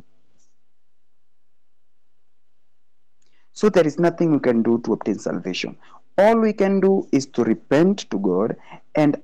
So 3.54 3.70
there 3.70 3.86
is 3.86 4.00
nothing 4.00 4.32
we 4.32 4.40
can 4.40 4.64
do 4.64 4.80
to 4.80 4.94
obtain 4.94 5.20
salvation. 5.20 5.78
All 6.18 6.40
we 6.40 6.54
can 6.54 6.80
do 6.80 7.08
is 7.12 7.26
to 7.28 7.44
repent 7.44 8.10
to 8.12 8.18
God 8.18 8.56
and 8.96 9.22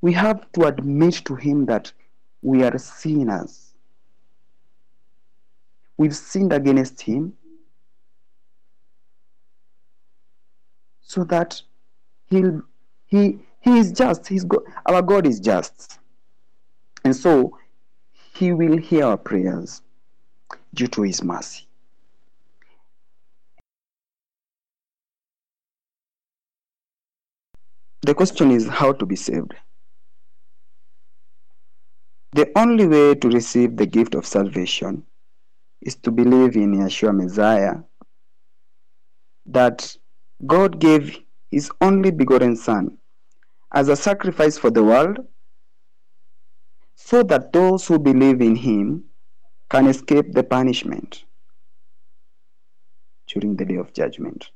we 0.00 0.12
have 0.12 0.50
to 0.52 0.66
admit 0.66 1.14
to 1.24 1.34
Him 1.34 1.66
that 1.66 1.92
we 2.42 2.62
are 2.62 2.78
sinners. 2.78 3.74
We've 5.96 6.14
sinned 6.14 6.52
against 6.52 7.00
Him 7.00 7.32
so 11.00 11.24
that 11.24 11.60
He'll 12.30 12.62
He 13.06 13.38
He 13.60 13.78
is 13.78 13.92
just. 13.92 14.26
He's 14.26 14.44
go, 14.44 14.64
our 14.86 15.02
God 15.02 15.26
is 15.26 15.40
just. 15.40 15.98
And 17.04 17.14
so 17.14 17.58
He 18.34 18.52
will 18.52 18.76
hear 18.76 19.04
our 19.06 19.16
prayers 19.16 19.82
due 20.74 20.88
to 20.88 21.02
His 21.02 21.22
mercy. 21.22 21.66
The 28.02 28.14
question 28.14 28.50
is 28.50 28.68
how 28.68 28.92
to 28.92 29.04
be 29.04 29.16
saved. 29.16 29.54
The 32.32 32.50
only 32.56 32.86
way 32.86 33.14
to 33.16 33.28
receive 33.28 33.76
the 33.76 33.86
gift 33.86 34.14
of 34.14 34.24
salvation 34.24 35.04
is 35.80 35.96
to 35.96 36.10
believe 36.10 36.56
in 36.56 36.74
Yahshua 36.74 37.14
Messiah, 37.16 37.76
that 39.46 39.96
God 40.46 40.78
gave 40.78 41.18
His 41.50 41.70
only 41.80 42.10
begotten 42.10 42.56
Son 42.56 42.98
as 43.72 43.88
a 43.88 43.96
sacrifice 43.96 44.58
for 44.58 44.70
the 44.70 44.82
world, 44.82 45.18
so 46.94 47.22
that 47.22 47.52
those 47.52 47.86
who 47.86 47.98
believe 47.98 48.40
in 48.40 48.56
Him 48.56 49.04
can 49.70 49.86
escape 49.86 50.32
the 50.32 50.42
punishment 50.42 51.24
during 53.26 53.56
the 53.56 53.64
day 53.64 53.76
of 53.76 53.92
judgment. 53.92 54.50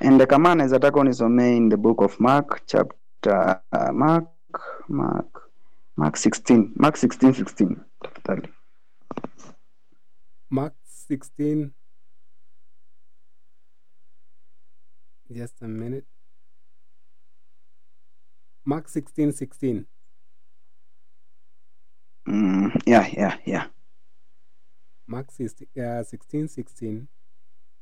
And 0.00 0.20
kama 0.26 0.50
anaweza 0.50 0.78
taka 0.80 1.00
unisomee 1.00 1.56
in 1.56 1.68
the 1.68 1.76
book 1.76 2.00
of 2.02 2.20
Mark 2.20 2.62
chapter 2.66 3.60
uh, 3.72 3.92
Mark 3.92 4.28
Mark 4.88 5.50
Mark 5.96 6.16
16 6.16 6.72
Mark 6.76 6.96
16 6.96 7.32
16. 7.34 7.80
Mark 10.50 10.74
16. 10.84 11.70
Just 15.32 15.54
a 15.62 15.68
minute. 15.68 16.04
Mark 18.64 18.88
16 18.88 19.32
16. 19.32 19.86
Mm, 22.28 22.80
yeah, 22.86 23.06
yeah, 23.12 23.36
yeah. 23.44 23.66
Mark 25.06 25.30
16, 25.30 25.68
uh, 25.82 26.02
16 26.02 26.48
16. 26.48 27.08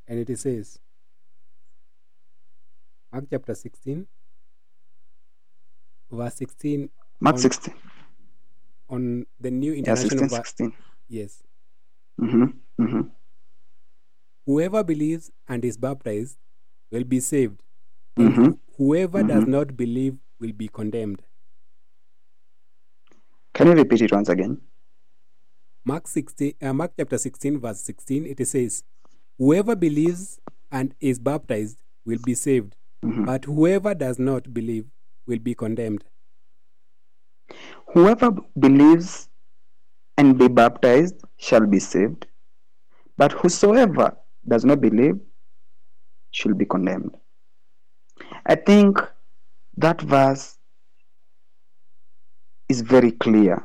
And 0.07 0.29
it 0.29 0.37
says, 0.37 0.79
Mark 3.11 3.25
chapter 3.29 3.55
16, 3.55 4.05
verse 6.11 6.35
16 6.35 6.89
Mark 7.21 7.35
On- 7.35 7.41
16. 7.41 7.73
on 8.89 9.25
the 9.39 9.49
New 9.51 9.71
Yeah, 9.71 9.79
International 9.79 10.09
16 10.09 10.29
Ver- 10.29 10.35
16. 10.35 10.73
Yes. 11.07 11.43
Mm-hmm. 12.19 12.43
Mm-hmm. 12.83 13.01
Whoever 14.45 14.83
believes 14.83 15.31
and 15.47 15.63
is 15.63 15.77
baptized 15.77 16.37
will 16.93 17.03
be 17.03 17.19
saved. 17.19 17.59
Mhm. 18.17 18.59
Whoever 18.77 19.23
does 19.23 19.43
Mhm. 19.43 19.47
not 19.47 19.75
believe 19.75 20.17
will 20.39 20.53
be 20.53 20.67
condemned. 20.67 21.23
Can 23.53 23.67
you 23.67 23.73
repeat 23.73 24.01
it 24.01 24.11
once 24.11 24.29
again? 24.29 24.61
Mark 25.85 26.07
16, 26.07 26.53
uh, 26.61 26.73
Mark 26.73 26.93
chapter 26.97 27.17
16, 27.17 27.59
verse 27.59 27.81
16, 27.81 28.25
it 28.25 28.47
says, 28.47 28.83
Whoever 29.37 29.75
believes 29.75 30.39
and 30.71 30.93
is 30.99 31.19
baptized 31.19 31.81
will 32.05 32.19
be 32.23 32.35
saved, 32.35 32.75
Mhm. 33.03 33.25
but 33.25 33.45
whoever 33.45 33.95
does 33.95 34.19
not 34.19 34.53
believe 34.53 34.85
will 35.25 35.39
be 35.39 35.55
condemned. 35.55 36.03
Whoever 37.93 38.31
believes 38.57 39.29
and 40.17 40.37
be 40.37 40.47
baptized 40.47 41.15
shall 41.37 41.65
be 41.65 41.79
saved, 41.79 42.27
but 43.17 43.31
whosoever 43.33 44.15
does 44.47 44.63
not 44.65 44.79
believe 44.81 45.19
shall 46.33 46.53
be 46.53 46.65
condemned. 46.65 47.15
I 48.45 48.55
think 48.55 48.99
that 49.77 50.01
verse 50.01 50.57
is 52.67 52.81
very 52.81 53.11
clear 53.11 53.63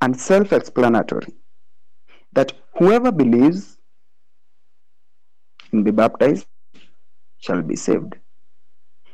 and 0.00 0.18
self 0.18 0.52
explanatory 0.52 1.34
that 2.32 2.52
whoever 2.78 3.12
believes 3.12 3.78
and 5.72 5.84
be 5.84 5.90
baptized 5.90 6.46
shall 7.38 7.62
be 7.62 7.76
saved, 7.76 8.14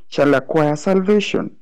shall 0.08 0.34
acquire 0.34 0.76
salvation. 0.76 1.56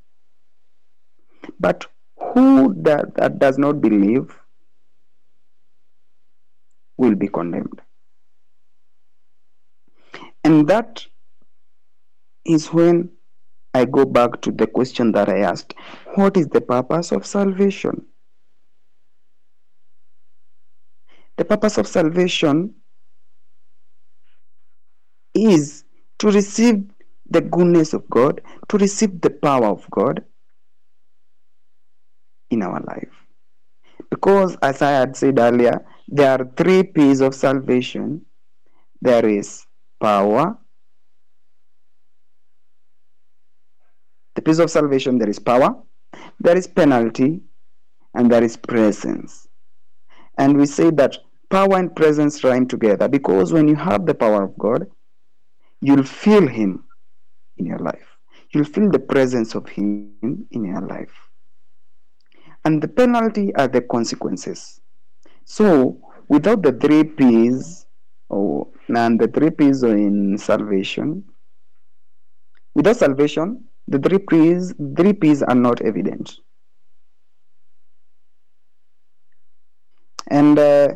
But 1.61 1.87
who 2.17 2.75
that, 2.83 3.15
that 3.15 3.39
does 3.39 3.59
not 3.59 3.81
believe 3.81 4.37
will 6.97 7.15
be 7.15 7.29
condemned. 7.29 7.81
And 10.49 10.67
that 10.69 11.07
is 12.47 12.73
when 12.73 13.11
I 13.75 13.85
go 13.85 14.07
back 14.07 14.41
to 14.41 14.51
the 14.51 14.67
question 14.67 15.13
that 15.13 15.29
I 15.29 15.41
asked 15.41 15.75
What 16.15 16.39
is 16.39 16.47
the 16.49 16.63
purpose 16.63 17.13
of 17.13 17.27
salvation? 17.27 18.07
The 21.37 21.45
purpose 21.45 21.77
of 21.77 21.87
salvation 21.87 22.77
is 25.35 25.85
to 26.19 26.31
receive 26.31 26.83
the 27.29 27.43
goodness 27.43 27.93
of 27.93 28.09
God, 28.09 28.41
to 28.71 28.79
receive 28.79 29.21
the 29.21 29.31
power 29.31 29.67
of 29.67 29.87
God 29.91 30.25
in 32.51 32.63
our 32.63 32.81
life. 32.81 33.27
Because, 34.11 34.57
as 34.63 34.81
I 34.81 34.93
had 34.93 35.15
said 35.15 35.39
earlier, 35.39 35.85
there 36.09 36.41
are 36.41 36.51
three 36.57 36.85
P's 36.85 37.21
of 37.21 37.35
salvation 37.35 38.25
there 39.03 39.29
is 39.29 39.68
power. 40.01 40.57
The 44.35 44.43
P's 44.43 44.59
of 44.61 44.71
salvation 44.71 45.19
there 45.19 45.29
is 45.29 45.39
power, 45.39 45.83
there 46.39 46.57
is 46.57 46.67
penalty, 46.67 47.41
and 48.15 48.31
there 48.31 48.45
is 48.45 48.57
presence. 48.57 49.49
And 50.39 50.57
we 50.57 50.67
say 50.67 50.91
that 50.91 51.17
power 51.51 51.77
and 51.77 51.95
presence 51.95 52.45
rhyme 52.45 52.67
together 52.67 53.09
because 53.09 53.53
when 53.53 53.69
you 53.69 53.75
have 53.75 54.07
the 54.07 54.15
power 54.15 54.45
of 54.45 54.57
God, 54.59 54.87
you'll 55.81 56.05
feel 56.05 56.47
Him 56.47 56.85
in 57.57 57.67
your 57.67 57.79
life. 57.79 58.17
You'll 58.53 58.65
feel 58.65 58.91
the 58.91 58.99
presence 58.99 59.55
of 59.55 59.69
Him 59.69 60.15
in 60.23 60.65
your 60.65 60.83
life. 60.83 61.13
And 62.65 62.83
the 62.83 62.89
penalty 62.89 63.55
are 63.55 63.69
the 63.69 63.83
consequences. 63.83 64.81
So, 65.45 66.01
without 66.29 66.63
the 66.63 66.73
three 66.73 67.05
P's, 67.05 67.87
or 68.29 68.69
and 68.89 69.21
the 69.21 69.29
three 69.29 69.51
P's 69.51 69.83
in 69.83 70.39
salvation, 70.39 71.25
without 72.75 72.97
salvation, 72.97 73.65
the 73.87 73.99
three 73.99 74.19
P's, 74.19 74.75
three 74.97 75.13
P's 75.13 75.43
are 75.43 75.55
not 75.55 75.83
evident. 75.83 76.39
And 80.31 80.59
uh, 80.59 80.95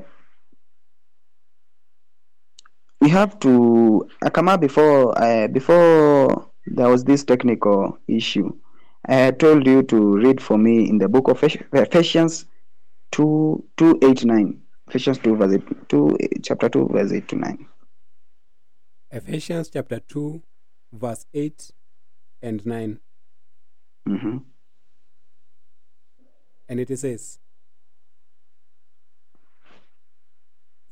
we 3.01 3.09
have 3.09 3.39
to 3.41 4.09
Akama 4.22 4.61
before 4.61 5.18
uh, 5.20 5.49
before 5.49 6.51
there 6.66 6.89
was 6.89 7.05
this 7.05 7.24
technical 7.24 7.99
issue. 8.07 8.53
I 9.09 9.33
told 9.33 9.66
you 9.66 9.83
to 9.85 10.16
read 10.16 10.41
for 10.41 10.57
me 10.57 10.89
in 10.89 10.99
the 10.99 11.09
book 11.09 11.28
of 11.28 11.43
Ephesians 11.43 12.47
2 13.11 13.64
2 13.76 13.99
8 14.03 14.24
9. 14.24 14.62
Ephesians 14.93 15.16
2 15.20 15.36
verse 15.36 15.55
8, 15.55 15.88
2 15.88 16.18
chapter 16.43 16.68
2 16.68 16.88
verse 16.93 17.12
8 17.12 17.28
to 17.28 17.36
9. 17.36 17.66
Ephesians 19.11 19.70
chapter 19.70 20.01
2, 20.01 20.43
verse 20.93 21.24
8 21.32 21.70
and 22.43 22.66
9. 22.66 23.01
hmm 24.07 24.36
And 26.68 26.78
it 26.78 26.99
says, 26.99 27.38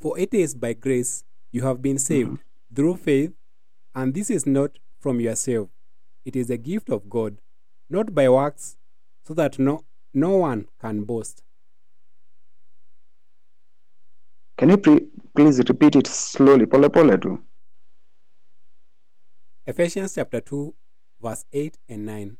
For 0.01 0.19
it 0.19 0.33
is 0.33 0.55
by 0.55 0.73
grace 0.73 1.25
you 1.53 1.61
have 1.65 1.83
been 1.83 1.99
saved 1.99 2.39
through 2.75 2.97
faith, 2.97 3.35
and 3.95 4.15
this 4.15 4.31
is 4.31 4.47
not 4.47 4.79
from 4.99 5.21
yourself. 5.21 5.69
It 6.25 6.37
is 6.37 6.49
a 6.49 6.57
gift 6.57 6.89
of 6.89 7.11
God, 7.11 7.43
not 7.91 8.15
by 8.15 8.31
works, 8.31 8.79
so 9.27 9.35
that 9.35 9.59
no, 9.59 9.85
no 10.15 10.37
one 10.37 10.69
can 10.81 11.05
boast. 11.05 11.43
Can 14.61 14.69
you 14.69 14.77
pre- 14.77 15.09
please 15.35 15.59
repeat 15.67 15.97
it 15.97 16.07
slowly? 16.07 16.67
Pole 16.67 16.91
pole 16.91 17.17
tu. 17.17 17.43
Ephesians 19.67 20.15
chapter 20.15 20.43
2, 20.43 20.75
verse 21.23 21.47
8 21.51 21.79
and 21.89 22.05
9. 22.05 22.37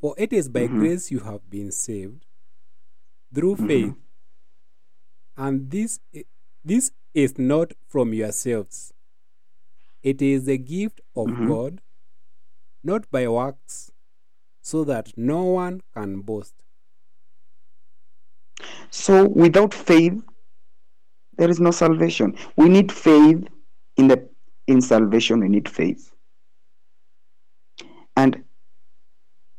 For 0.00 0.14
it 0.16 0.32
is 0.32 0.48
by 0.48 0.68
Mhm. 0.68 0.78
grace 0.78 1.10
you 1.10 1.18
have 1.18 1.50
been 1.50 1.72
saved 1.72 2.24
through 3.34 3.56
faith, 3.56 3.96
and 5.36 5.72
this, 5.72 5.98
this 6.64 6.92
is 7.14 7.36
not 7.36 7.72
from 7.88 8.14
yourselves. 8.14 8.92
It 10.04 10.22
is 10.22 10.44
the 10.44 10.56
gift 10.56 11.00
of 11.16 11.26
Mhm. 11.26 11.48
God, 11.48 11.80
not 12.84 13.10
by 13.10 13.26
works, 13.26 13.90
so 14.60 14.84
that 14.84 15.10
no 15.16 15.42
one 15.42 15.80
can 15.92 16.20
boast. 16.20 16.62
So 18.90 19.28
without 19.28 19.74
faith, 19.74 20.22
there 21.38 21.50
is 21.50 21.60
no 21.60 21.70
salvation. 21.70 22.36
We 22.56 22.68
need 22.68 22.92
faith 22.92 23.46
in 23.96 24.08
the 24.08 24.28
in 24.66 24.80
salvation. 24.80 25.40
We 25.40 25.48
need 25.48 25.68
faith. 25.68 26.12
And 28.16 28.44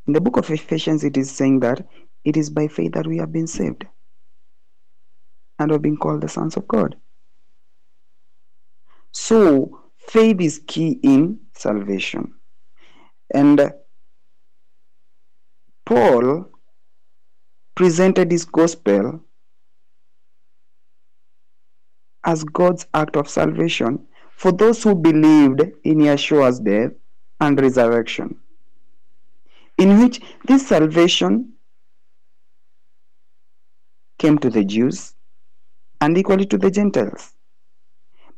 in 0.07 0.13
the 0.13 0.21
book 0.21 0.37
of 0.37 0.49
Ephesians, 0.49 1.03
it 1.03 1.17
is 1.17 1.31
saying 1.31 1.61
that 1.61 1.85
it 2.23 2.37
is 2.37 2.49
by 2.49 2.67
faith 2.67 2.93
that 2.93 3.07
we 3.07 3.17
have 3.17 3.31
been 3.31 3.47
saved 3.47 3.85
and 5.59 5.71
have 5.71 5.81
been 5.81 5.97
called 5.97 6.21
the 6.21 6.29
sons 6.29 6.57
of 6.57 6.67
God. 6.67 6.95
So 9.11 9.81
faith 9.97 10.41
is 10.41 10.61
key 10.67 10.99
in 11.03 11.39
salvation. 11.53 12.33
And 13.33 13.59
uh, 13.59 13.69
Paul 15.85 16.49
presented 17.75 18.31
his 18.31 18.45
gospel 18.45 19.21
as 22.25 22.43
God's 22.43 22.87
act 22.93 23.15
of 23.15 23.29
salvation 23.29 24.05
for 24.31 24.51
those 24.51 24.83
who 24.83 24.95
believed 24.95 25.61
in 25.83 25.99
Yahshua's 25.99 26.59
death 26.59 26.91
and 27.39 27.59
resurrection, 27.59 28.37
in 29.77 29.99
which 29.99 30.21
this 30.45 30.67
salvation 30.67 31.53
came 34.17 34.37
to 34.39 34.49
the 34.49 34.63
Jews 34.63 35.13
and 36.01 36.17
equally 36.17 36.45
to 36.47 36.57
the 36.57 36.71
Gentiles 36.71 37.33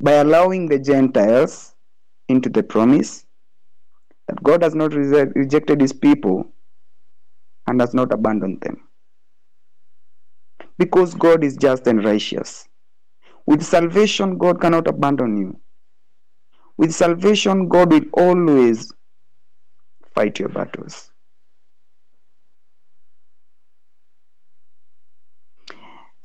by 0.01 0.13
allowing 0.13 0.67
the 0.67 0.79
Gentiles 0.79 1.75
into 2.27 2.49
the 2.49 2.63
promise 2.63 3.25
that 4.27 4.41
God 4.43 4.63
has 4.63 4.75
not 4.75 4.93
rejected 4.93 5.81
his 5.81 5.93
people 5.93 6.51
and 7.67 7.79
has 7.81 7.93
not 7.93 8.11
abandoned 8.11 8.61
them. 8.61 8.81
Because 10.77 11.15
God 11.15 11.43
is 11.43 11.57
just 11.57 11.88
and 11.88 12.03
righteous. 12.03 12.67
With 13.48 13.64
salvation, 13.64 14.38
God 14.38 14.62
cannot 14.62 14.88
abandon 14.88 15.38
you. 15.38 15.62
With 16.78 16.93
salvation, 16.93 17.70
God 17.70 17.93
will 17.93 18.06
always 18.14 18.93
fight 20.14 20.39
your 20.39 20.50
battles. 20.50 21.12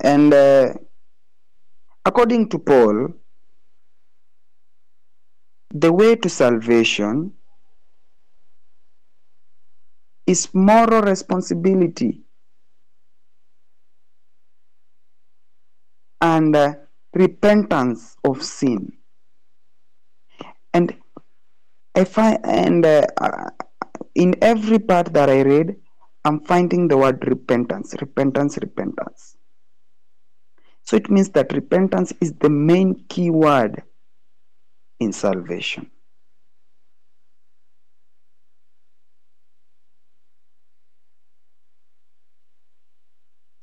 And 0.01 0.33
uh, 0.33 0.73
according 2.05 2.49
to 2.49 2.59
Paul, 2.59 3.13
the 5.71 5.93
way 5.93 6.15
to 6.17 6.29
salvation 6.29 7.33
is 10.27 10.53
moral 10.53 11.01
responsibility 11.03 12.23
and 16.21 16.55
uh, 16.55 16.73
repentance 17.13 18.17
of 18.23 18.43
sin. 18.43 18.93
And 20.73 20.95
if 21.95 22.17
I 22.17 22.39
and 22.43 22.85
uh, 22.85 23.05
in 24.15 24.35
every 24.41 24.79
part 24.79 25.13
that 25.13 25.29
I 25.29 25.41
read, 25.41 25.75
I'm 26.25 26.39
finding 26.41 26.87
the 26.87 26.97
word 26.97 27.25
repentance, 27.27 27.95
repentance, 27.99 28.57
repentance. 28.57 29.37
So 30.83 30.97
it 30.97 31.09
means 31.09 31.29
that 31.31 31.53
repentance 31.53 32.13
is 32.21 32.33
the 32.33 32.49
main 32.49 33.05
key 33.09 33.29
word 33.29 33.83
in 34.99 35.13
salvation. 35.13 35.89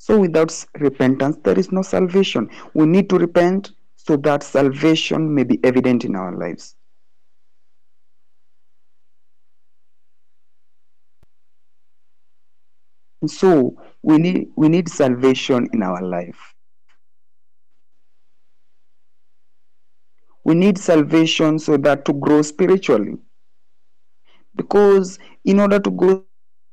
So 0.01 0.19
without 0.19 0.65
repentance, 0.79 1.37
there 1.45 1.59
is 1.59 1.73
no 1.73 1.83
salvation. 1.83 2.49
We 2.73 2.87
need 2.87 3.11
to 3.11 3.19
repent 3.19 3.73
so 3.97 4.17
that 4.17 4.43
salvation 4.43 5.35
may 5.35 5.45
be 5.45 5.61
evident 5.63 6.07
in 6.07 6.17
our 6.17 6.35
lives. 6.35 6.75
And 13.21 13.31
so 13.31 13.77
we 14.03 14.17
need 14.17 14.49
we 14.57 14.71
need 14.71 14.89
salvation 14.89 15.69
in 15.75 15.83
our 15.83 16.03
life. 16.03 16.55
We 20.45 20.55
need 20.55 20.79
salvation 20.79 21.59
so 21.59 21.77
that 21.77 22.07
to 22.07 22.15
grow 22.15 22.41
spiritually. 22.41 23.19
Because 24.57 25.19
in 25.45 25.61
order 25.61 25.79
to 25.79 25.91
grow 25.91 26.25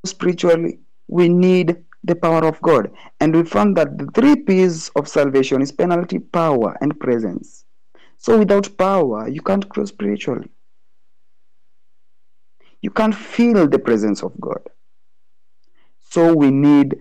spiritually, 0.05 0.79
we 1.07 1.27
need 1.29 1.83
the 2.03 2.15
power 2.15 2.45
of 2.45 2.61
God. 2.61 2.91
And 3.19 3.35
we 3.35 3.43
found 3.43 3.75
that 3.77 3.97
the 3.97 4.07
three 4.13 4.35
P's 4.35 4.89
of 4.95 5.07
salvation 5.07 5.61
is 5.61 5.71
penalty, 5.71 6.19
power, 6.19 6.77
and 6.81 6.99
presence. 6.99 7.65
So 8.17 8.39
without 8.39 8.77
power, 8.77 9.27
you 9.27 9.41
can't 9.41 9.67
grow 9.69 9.85
spiritually. 9.85 10.49
You 12.81 12.91
can't 12.91 13.15
feel 13.15 13.67
the 13.67 13.79
presence 13.79 14.23
of 14.23 14.39
God. 14.39 14.61
So 15.99 16.33
we 16.33 16.51
need 16.51 16.95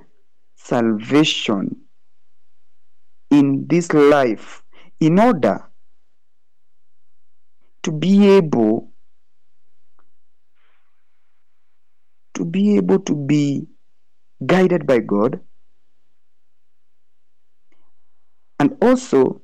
salvation 0.57 1.83
in 3.31 3.67
this 3.69 3.93
life 3.93 4.63
in 5.01 5.19
order 5.19 5.71
to 7.83 7.93
be 7.93 8.29
able 8.31 8.91
to 12.35 12.45
be 12.45 12.77
able 12.77 12.99
to 13.01 13.15
be 13.15 13.67
guided 14.45 14.87
by 14.87 14.99
God. 14.99 15.41
And 18.59 18.77
also 18.83 19.43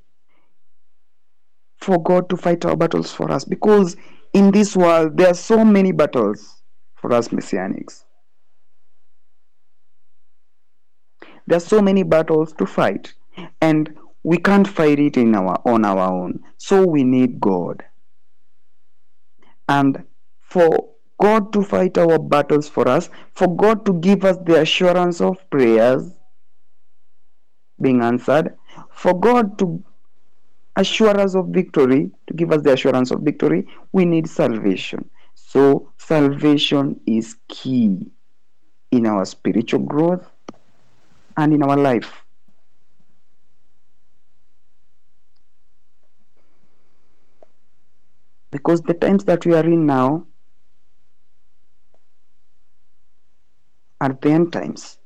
for 1.78 2.03
God 2.03 2.28
to 2.30 2.36
fight 2.36 2.64
our 2.64 2.76
battles 2.76 3.12
for 3.12 3.30
us. 3.30 3.45
Because 3.45 3.97
in 4.32 4.51
this 4.51 4.76
world 4.76 5.16
there 5.16 5.28
are 5.28 5.34
so 5.34 5.64
many 5.64 5.93
battles 5.93 6.62
for 6.95 7.12
us 7.12 7.28
messianics. 7.28 8.05
There 11.47 11.57
are 11.57 11.61
so 11.61 11.82
many 11.82 12.03
battles 12.03 12.53
to 12.55 12.66
fight. 12.66 13.14
And 13.61 13.97
we 14.22 14.38
can't 14.38 14.68
fight 14.68 15.01
it 15.01 15.16
in 15.16 15.34
our 15.34 15.61
on 15.66 15.84
our 15.84 16.11
own. 16.11 16.40
So 16.59 16.86
we 16.86 17.03
need 17.03 17.40
god. 17.40 17.82
And 19.68 20.05
for 20.40 20.91
god 21.24 21.52
to 21.52 21.62
fight 21.62 21.98
our 21.98 22.18
battles 22.18 22.68
for 22.68 22.88
us 22.88 23.10
for 23.34 23.48
god 23.64 23.84
to 23.86 23.94
give 24.08 24.24
us 24.24 24.36
the 24.46 24.60
assurance 24.60 25.20
of 25.20 25.38
prayers 25.50 26.12
being 27.80 28.02
answered 28.02 28.56
for 28.90 29.18
god 29.18 29.58
to 29.58 29.82
assure 30.76 31.18
us 31.20 31.34
of 31.34 31.48
victory 31.48 32.10
to 32.26 32.34
give 32.34 32.52
us 32.52 32.62
the 32.62 32.72
assurance 32.72 33.10
of 33.10 33.20
victory 33.20 33.66
we 33.92 34.04
need 34.04 34.28
salvation 34.28 35.08
So, 35.34 35.92
salvation 35.98 37.00
is 37.06 37.36
key 37.48 38.10
in 38.90 39.06
our 39.06 39.24
spiritual 39.24 39.80
growth 39.80 40.30
and 41.36 41.52
in 41.52 41.62
our 41.62 41.76
life. 41.76 42.24
Because 48.52 48.82
the 48.82 48.94
times 48.94 49.24
that 49.24 49.44
we 49.46 49.54
are 49.54 49.64
in 49.64 49.86
now 49.86 50.26
are 54.03 54.18
the 54.20 54.30
end 54.30 54.53
times. 54.53 54.98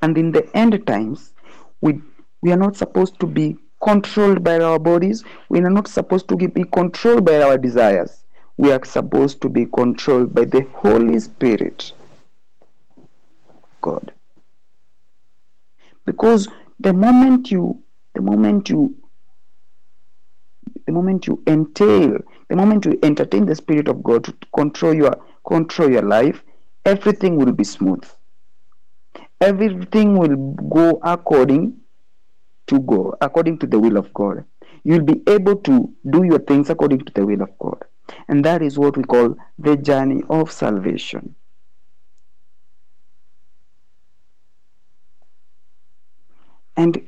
And 0.00 0.16
in 0.16 0.30
the 0.32 0.48
end 0.56 0.86
times, 0.86 1.32
we, 1.80 2.00
we 2.40 2.52
are 2.52 2.56
not 2.56 2.76
supposed 2.76 3.18
to 3.20 3.26
be 3.26 3.56
controlled 3.82 4.44
by 4.44 4.60
our 4.60 4.78
bodies. 4.78 5.24
We 5.48 5.58
are 5.58 5.70
not 5.70 5.88
supposed 5.88 6.28
to 6.28 6.36
be 6.36 6.64
controlled 6.64 7.24
by 7.24 7.42
our 7.42 7.58
desires. 7.58 8.24
We 8.56 8.72
are 8.72 8.84
supposed 8.84 9.40
to 9.42 9.48
be 9.48 9.66
controlled 9.66 10.34
by 10.34 10.44
the 10.44 10.66
Holy 10.72 11.18
Spirit. 11.18 11.92
God. 13.80 14.12
Because 16.06 16.48
the 16.80 16.92
moment 16.92 17.50
you 17.50 17.82
the 18.14 18.22
moment 18.22 18.68
you 18.68 18.96
the 20.86 20.92
moment 20.92 21.26
you 21.26 21.42
entail, 21.46 22.18
the 22.48 22.56
moment 22.56 22.84
you 22.84 22.98
entertain 23.02 23.46
the 23.46 23.54
Spirit 23.54 23.88
of 23.88 24.02
God 24.02 24.24
to 24.24 24.34
control 24.54 24.94
your 24.94 25.16
control 25.46 25.90
your 25.90 26.02
life, 26.02 26.42
everything 26.84 27.36
will 27.36 27.52
be 27.52 27.64
smooth. 27.64 28.04
Everything 29.40 30.18
will 30.18 30.36
go 30.70 31.00
according 31.02 31.80
to 32.68 32.80
God, 32.80 33.16
according 33.20 33.58
to 33.60 33.66
the 33.66 33.78
will 33.78 33.96
of 33.96 34.12
God. 34.14 34.44
You'll 34.84 35.04
be 35.04 35.22
able 35.28 35.56
to 35.56 35.94
do 36.10 36.24
your 36.24 36.40
things 36.40 36.70
according 36.70 37.00
to 37.00 37.12
the 37.14 37.26
will 37.26 37.42
of 37.42 37.58
God. 37.58 37.84
And 38.28 38.44
that 38.44 38.62
is 38.62 38.78
what 38.78 38.96
we 38.96 39.04
call 39.04 39.36
the 39.58 39.76
journey 39.76 40.22
of 40.30 40.50
salvation. 40.52 41.34
And 46.76 47.02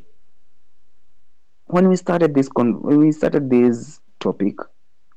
when 1.66 1.88
we 1.88 1.96
started 1.96 2.34
this 2.34 2.48
con- 2.48 2.82
when 2.82 2.98
we 2.98 3.12
started 3.12 3.50
this 3.50 4.00
topic, 4.20 4.56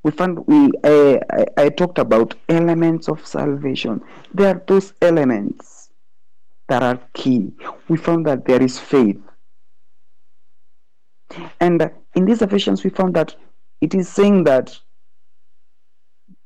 we 0.04 0.12
found 0.12 0.46
we 0.48 0.72
I, 0.84 1.22
I, 1.32 1.46
I 1.58 1.70
talked 1.70 2.00
about 2.00 2.36
elements 2.50 3.10
of 3.10 3.26
salvation. 3.26 4.02
There 4.34 4.56
are 4.56 4.64
those 4.68 4.94
elements 5.02 5.83
that 6.70 6.84
are 6.84 7.00
key. 7.14 7.52
We 7.88 7.98
found 7.98 8.26
that 8.28 8.46
there 8.46 8.62
is 8.62 8.80
faith. 8.80 9.20
And 11.60 11.92
in 12.16 12.26
these 12.26 12.42
Ephesians, 12.42 12.84
we 12.84 12.90
found 12.90 13.16
that 13.16 13.36
it 13.82 13.96
is 13.96 14.10
saying 14.10 14.44
that 14.46 14.78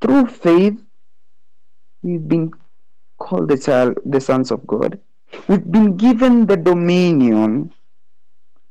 through 0.01 0.27
faith, 0.27 0.81
we've 2.03 2.27
been 2.27 2.51
called 3.19 3.49
the 3.49 3.57
child, 3.57 3.97
the 4.05 4.21
sons 4.21 4.51
of 4.51 4.65
God. 4.65 4.99
We've 5.47 5.69
been 5.69 5.97
given 5.97 6.45
the 6.45 6.57
dominion 6.57 7.73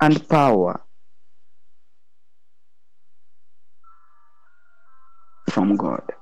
and 0.01 0.29
power 0.29 0.81
from 5.51 5.77
God. 5.77 6.13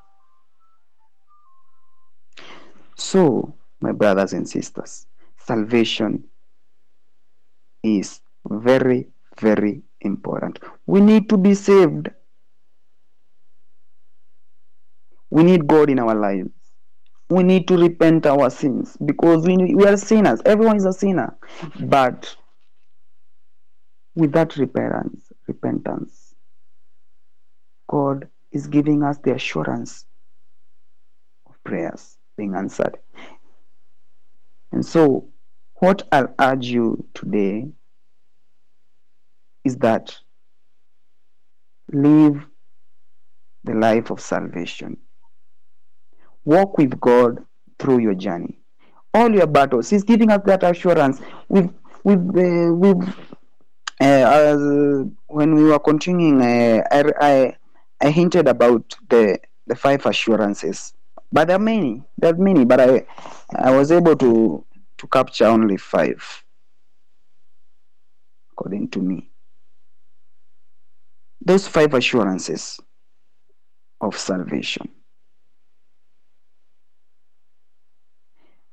So, 2.97 3.55
my 3.81 3.93
brothers 3.93 4.33
and 4.33 4.49
sisters, 4.49 5.07
salvation 5.45 6.25
is 7.83 8.21
very, 8.49 9.09
very 9.41 9.83
important. 10.01 10.59
We 10.87 11.01
need 11.01 11.29
to 11.31 11.37
be 11.37 11.55
saved. 11.55 12.11
We 15.31 15.43
need 15.45 15.67
God 15.67 15.91
in 15.91 15.99
our 15.99 16.15
lives. 16.15 16.51
We 17.31 17.43
need 17.43 17.67
to 17.69 17.77
repent 17.77 18.27
our 18.27 18.51
sins 18.51 18.97
because 19.05 19.47
we, 19.47 19.57
we 19.75 19.87
are 19.87 19.97
sinners. 19.97 20.41
Everyone 20.45 20.77
is 20.77 20.85
a 20.85 20.93
sinner. 20.93 21.37
But 21.81 22.37
without 24.15 24.57
repentance, 24.57 25.33
repentance, 25.49 26.35
God 27.89 28.29
is 28.53 28.67
giving 28.67 29.03
us 29.03 29.19
the 29.19 29.35
assurance 29.35 30.07
of 31.49 31.63
prayers 31.65 32.17
being 32.37 32.55
answered. 32.55 32.99
And 34.73 34.85
so, 34.85 35.29
what 35.85 36.09
I'll 36.13 36.35
urge 36.41 36.67
you 36.67 37.07
today 37.13 37.69
is 39.65 39.77
that 39.79 40.17
live 41.93 42.47
the 43.65 43.75
life 43.75 44.11
of 44.11 44.19
salvation. 44.21 44.97
Walk 46.45 46.79
with 46.79 46.99
God 47.01 47.45
through 47.79 47.99
your 47.99 48.15
journey. 48.15 48.59
All 49.13 49.31
your 49.33 49.47
battles. 49.47 49.91
He's 49.91 50.05
giving 50.05 50.31
us 50.31 50.41
that 50.47 50.63
assurance. 50.63 51.21
We've, 51.49 51.71
we've, 52.03 52.19
uh, 52.19 52.73
we've 52.73 53.17
uh, 54.01 55.05
when 55.27 55.55
we 55.55 55.65
were 55.65 55.79
continuing, 55.79 56.41
uh, 56.41 56.83
I, 56.91 57.13
I, 57.21 57.57
I 58.01 58.11
hinted 58.11 58.49
about 58.49 58.97
the, 59.11 59.39
the 59.67 59.77
five 59.77 60.05
assurances. 60.07 60.95
But 61.31 61.49
there 61.49 61.57
are 61.57 61.61
many. 61.61 62.03
There 62.19 62.33
are 62.33 62.37
many, 62.37 62.65
but 62.65 62.81
I, 62.81 63.07
I 63.57 63.71
was 63.71 63.93
able 63.93 64.17
to, 64.17 64.65
to 65.05 65.09
capture 65.09 65.45
only 65.45 65.77
five, 65.77 66.45
according 68.53 68.89
to 68.89 69.01
me. 69.01 69.31
Those 71.45 71.69
five 71.69 71.93
assurances 71.93 72.81
of 74.01 74.17
salvation. 74.17 74.89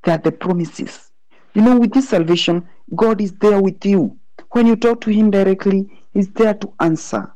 They 0.04 0.12
are 0.12 0.18
the 0.18 0.32
promises. 0.32 1.10
You 1.52 1.62
know, 1.62 1.78
with 1.78 1.92
this 1.92 2.08
salvation, 2.08 2.66
God 2.96 3.20
is 3.20 3.32
there 3.32 3.60
with 3.60 3.84
you. 3.84 4.18
When 4.52 4.66
you 4.66 4.76
talk 4.76 5.02
to 5.02 5.10
Him 5.10 5.30
directly, 5.30 5.90
He's 6.14 6.30
there 6.30 6.54
to 6.54 6.72
answer. 6.80 7.34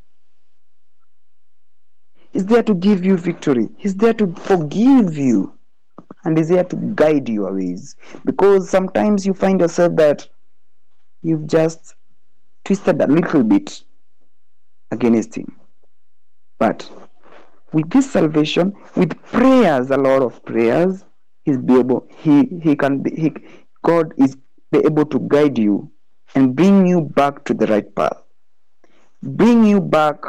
He's 2.32 2.46
there 2.46 2.62
to 2.62 2.74
give 2.74 3.04
you 3.04 3.18
victory. 3.18 3.68
He's 3.76 3.94
there 3.94 4.14
to 4.14 4.34
forgive 4.34 5.18
you. 5.18 5.55
And 6.26 6.36
He's 6.36 6.48
there 6.48 6.64
to 6.64 6.76
guide 6.96 7.28
your 7.28 7.54
ways. 7.54 7.94
Because 8.24 8.68
sometimes 8.68 9.24
you 9.24 9.32
find 9.32 9.60
yourself 9.60 9.94
that 9.96 10.28
you've 11.22 11.46
just 11.46 11.94
twisted 12.64 13.00
a 13.00 13.06
little 13.06 13.44
bit 13.44 13.82
against 14.90 15.36
Him. 15.36 15.56
But 16.58 16.90
with 17.72 17.88
this 17.90 18.10
salvation, 18.10 18.74
with 18.96 19.16
prayers, 19.22 19.90
a 19.90 19.96
lot 19.96 20.22
of 20.22 20.44
prayers, 20.44 21.04
He's 21.44 21.58
be 21.58 21.78
able, 21.78 22.08
He 22.18 22.46
He 22.60 22.74
can 22.74 23.02
be 23.02 23.14
he, 23.14 23.32
God 23.84 24.12
is 24.16 24.36
be 24.72 24.78
able 24.78 25.06
to 25.06 25.20
guide 25.20 25.56
you 25.58 25.92
and 26.34 26.56
bring 26.56 26.88
you 26.88 27.02
back 27.02 27.44
to 27.44 27.54
the 27.54 27.68
right 27.68 27.94
path. 27.94 28.20
Bring 29.22 29.64
you 29.64 29.80
back 29.80 30.24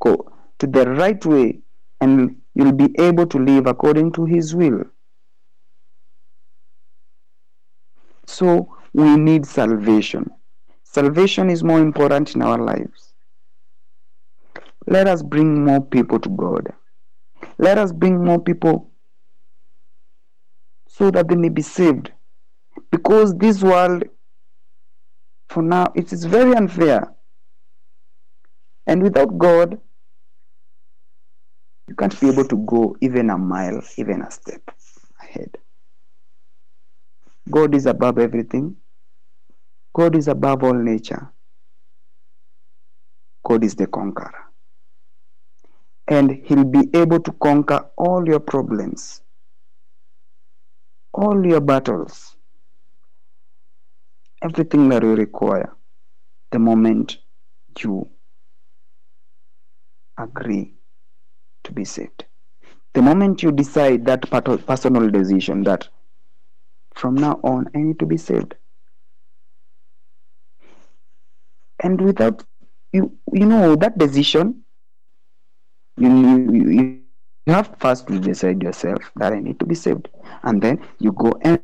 to 0.00 0.66
the 0.66 0.88
right 0.90 1.24
way, 1.26 1.60
and 2.00 2.36
you'll 2.54 2.72
be 2.72 2.94
able 2.98 3.26
to 3.26 3.38
live 3.38 3.66
according 3.66 4.12
to 4.12 4.24
His 4.24 4.54
will. 4.54 4.84
So 8.26 8.76
we 8.92 9.16
need 9.16 9.46
salvation. 9.46 10.30
Salvation 10.82 11.50
is 11.50 11.64
more 11.64 11.80
important 11.80 12.34
in 12.34 12.42
our 12.42 12.58
lives. 12.58 13.14
Let 14.86 15.06
us 15.06 15.22
bring 15.22 15.64
more 15.64 15.80
people 15.80 16.18
to 16.20 16.28
God. 16.30 16.72
Let 17.58 17.78
us 17.78 17.92
bring 17.92 18.24
more 18.24 18.40
people 18.40 18.90
so 20.88 21.10
that 21.10 21.28
they 21.28 21.36
may 21.36 21.48
be 21.48 21.62
saved. 21.62 22.10
Because 22.90 23.36
this 23.36 23.62
world, 23.62 24.04
for 25.48 25.62
now, 25.62 25.92
it 25.94 26.12
is 26.12 26.24
very 26.24 26.54
unfair. 26.54 27.12
And 28.86 29.02
without 29.02 29.36
God, 29.38 29.78
you 31.88 31.96
can't 31.96 32.20
be 32.20 32.28
able 32.30 32.46
to 32.46 32.56
go 32.58 32.96
even 33.02 33.30
a 33.30 33.38
mile, 33.38 33.82
even 33.98 34.22
a 34.22 34.30
step 34.30 34.62
ahead. 35.20 35.56
God 37.50 37.74
is 37.74 37.86
above 37.86 38.18
everything. 38.18 38.76
God 39.94 40.16
is 40.16 40.28
above 40.28 40.64
all 40.64 40.74
nature. 40.74 41.32
God 43.46 43.64
is 43.64 43.76
the 43.76 43.86
conqueror. 43.88 44.34
And 46.08 46.42
He'll 46.44 46.64
be 46.64 46.88
able 46.94 47.20
to 47.20 47.32
conquer 47.32 47.90
all 47.98 48.26
your 48.26 48.40
problems, 48.40 49.22
all 51.14 51.46
your 51.46 51.60
battles, 51.60 52.36
everything 54.42 54.88
that 54.90 55.02
you 55.02 55.14
require 55.16 55.74
the 56.52 56.58
moment 56.60 57.18
you 57.80 58.08
agree 60.18 60.74
to 61.68 61.74
be 61.74 61.86
saved. 61.86 62.26
The 62.94 63.02
moment 63.02 63.42
you 63.42 63.52
decide 63.52 64.06
that 64.06 64.30
personal 64.66 65.10
decision 65.10 65.64
that 65.64 65.88
from 66.94 67.14
now 67.14 67.40
on 67.44 67.68
I 67.74 67.78
need 67.78 67.98
to 68.00 68.06
be 68.06 68.18
saved. 68.18 68.56
And 71.82 72.00
without 72.00 72.44
you, 72.92 73.18
you 73.32 73.46
know 73.46 73.76
that 73.76 73.98
decision, 73.98 74.64
you, 75.96 76.08
you, 76.52 76.70
you 77.46 77.52
have 77.52 77.74
first 77.78 78.06
to 78.08 78.18
decide 78.20 78.62
yourself 78.62 79.12
that 79.16 79.32
I 79.32 79.40
need 79.40 79.60
to 79.60 79.66
be 79.66 79.74
saved. 79.74 80.08
And 80.42 80.62
then 80.62 80.80
you 80.98 81.12
go 81.12 81.32
and 81.42 81.62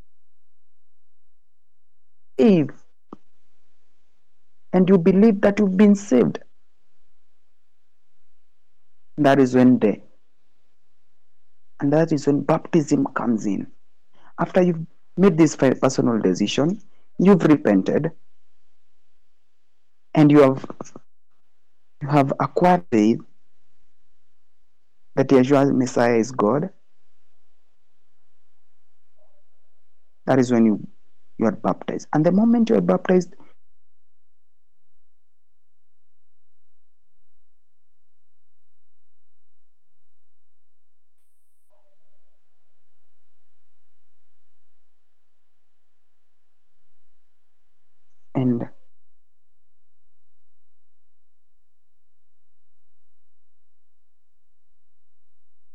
save. 2.39 2.71
And 4.73 4.89
you 4.89 4.99
believe 4.99 5.41
that 5.43 5.59
you've 5.59 5.77
been 5.77 5.95
saved. 5.95 6.44
That 9.19 9.41
is 9.41 9.55
when 9.55 9.79
the 9.79 10.01
and 11.81 11.93
that 11.93 12.13
is 12.13 12.27
when 12.27 12.43
baptism 12.43 13.07
comes 13.15 13.47
in. 13.47 13.67
After 14.41 14.63
you've 14.63 14.87
made 15.17 15.39
this 15.39 15.57
personal 15.57 16.21
decision, 16.21 16.81
you've 17.19 17.45
repented, 17.45 18.13
and 20.15 20.31
you 20.31 20.41
have 20.41 20.67
you 22.03 22.09
have 22.09 22.33
acquired 22.41 22.85
faith 22.91 23.21
that 25.17 25.29
Yahshua 25.29 25.75
Messiah 25.77 26.17
is 26.17 26.33
God. 26.33 26.71
That 30.27 30.39
is 30.39 30.53
when 30.53 30.67
you 30.67 30.89
you 31.39 31.47
are 31.47 31.53
baptized. 31.53 32.09
And 32.13 32.27
the 32.27 32.33
moment 32.33 32.71
you 32.71 32.77
are 32.77 32.81
baptized, 32.83 33.35
and 48.35 48.69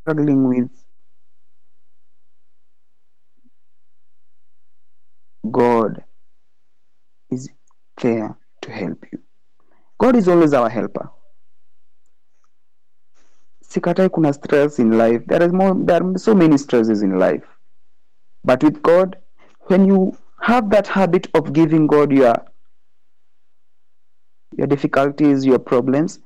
struggling 0.09 0.47
with 0.47 0.69
God 5.51 6.03
is 7.29 7.49
there 8.01 8.35
to 8.61 8.71
help 8.71 9.05
you. 9.11 9.19
God 9.99 10.15
is 10.15 10.27
always 10.27 10.53
our 10.53 10.69
helper. 10.69 11.09
Sikatai 13.63 14.11
kuna 14.11 14.33
stress 14.33 14.79
in 14.79 14.97
life. 14.97 15.21
There 15.27 15.43
is 15.43 15.53
more 15.53 15.75
there 15.75 16.03
are 16.03 16.17
so 16.17 16.33
many 16.33 16.57
stresses 16.57 17.03
in 17.03 17.19
life. 17.19 17.43
But 18.43 18.63
with 18.63 18.81
God, 18.81 19.17
when 19.67 19.85
you 19.85 20.17
have 20.41 20.71
that 20.71 20.87
habit 20.87 21.27
of 21.35 21.53
giving 21.53 21.85
God 21.85 22.11
your 22.11 22.33
your 24.57 24.65
difficulties, 24.65 25.45
your 25.45 25.59
problems, 25.59 26.19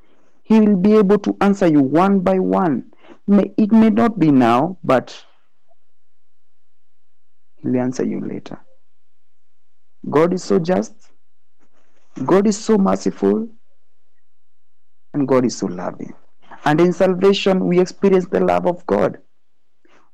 He 0.44 0.62
will 0.62 0.78
be 0.78 0.96
able 0.96 1.20
to 1.20 1.36
answer 1.42 1.68
you 1.68 1.82
one 1.82 2.20
by 2.22 2.40
one. 2.40 2.93
May, 3.28 3.54
it 3.58 3.72
may 3.72 3.90
not 3.90 4.20
be 4.20 4.32
now, 4.32 4.78
but 4.84 5.26
He'll 7.62 7.78
answer 7.78 8.06
you 8.06 8.22
later. 8.22 8.60
God 10.10 10.34
is 10.34 10.44
so 10.44 10.60
just, 10.60 10.94
God 12.26 12.48
is 12.48 12.58
so 12.64 12.78
merciful, 12.78 13.50
and 15.14 15.28
God 15.28 15.46
is 15.46 15.58
so 15.58 15.68
loving. 15.68 16.14
And 16.66 16.82
in 16.82 16.94
salvation, 16.94 17.68
we 17.68 17.80
experience 17.80 18.28
the 18.28 18.40
love 18.40 18.68
of 18.68 18.86
God. 18.86 19.20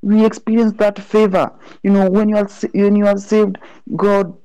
We 0.02 0.26
experience 0.26 0.74
that 0.78 1.00
favor. 1.00 1.52
You 1.84 1.92
know, 1.92 2.10
when 2.10 2.30
you 2.30 2.38
are 2.38 2.48
when 2.74 2.96
you 2.96 3.08
are 3.08 3.18
saved, 3.18 3.58
God 3.96 4.36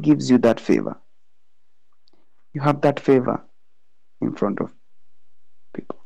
gives 0.00 0.30
you 0.30 0.38
that 0.38 0.60
favor. 0.60 0.98
You 2.54 2.60
have 2.62 2.80
that 2.82 3.00
favor 3.00 3.44
in 4.20 4.34
front 4.34 4.60
of 4.60 4.72
people. 5.74 5.98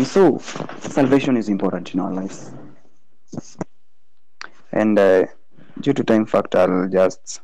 And 0.00 0.06
so, 0.08 0.38
salvation 0.78 1.36
is 1.36 1.50
important 1.50 1.92
in 1.92 2.00
our 2.00 2.10
lives. 2.10 2.54
And 4.72 4.98
uh, 4.98 5.26
due 5.78 5.92
to 5.92 6.02
time 6.02 6.24
factor, 6.24 6.56
I'll 6.56 6.88
just 6.88 7.42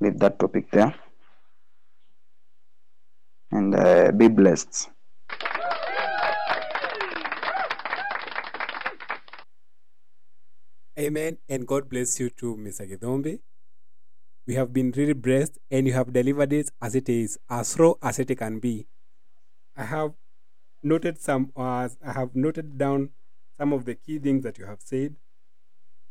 leave 0.00 0.18
that 0.18 0.40
topic 0.40 0.68
there. 0.72 0.92
And 3.52 3.72
uh, 3.72 4.10
be 4.10 4.26
blessed. 4.26 4.90
Amen. 10.98 11.38
And 11.48 11.68
God 11.68 11.88
bless 11.88 12.18
you 12.18 12.30
too, 12.30 12.56
Mr. 12.56 12.84
Githombe. 12.90 13.38
We 14.46 14.54
have 14.54 14.72
been 14.72 14.92
really 14.92 15.12
blessed 15.12 15.58
and 15.70 15.86
you 15.86 15.92
have 15.92 16.12
delivered 16.12 16.52
it 16.52 16.70
as 16.80 16.94
it 16.94 17.08
is, 17.08 17.38
as 17.48 17.78
raw 17.78 17.94
as 18.02 18.18
it 18.18 18.36
can 18.36 18.58
be. 18.58 18.86
I 19.76 19.84
have 19.84 20.14
noted 20.82 21.20
some, 21.20 21.52
uh, 21.56 21.88
I 22.04 22.12
have 22.12 22.34
noted 22.34 22.78
down 22.78 23.10
some 23.56 23.72
of 23.72 23.84
the 23.84 23.94
key 23.94 24.18
things 24.18 24.42
that 24.44 24.58
you 24.58 24.66
have 24.66 24.80
said, 24.80 25.16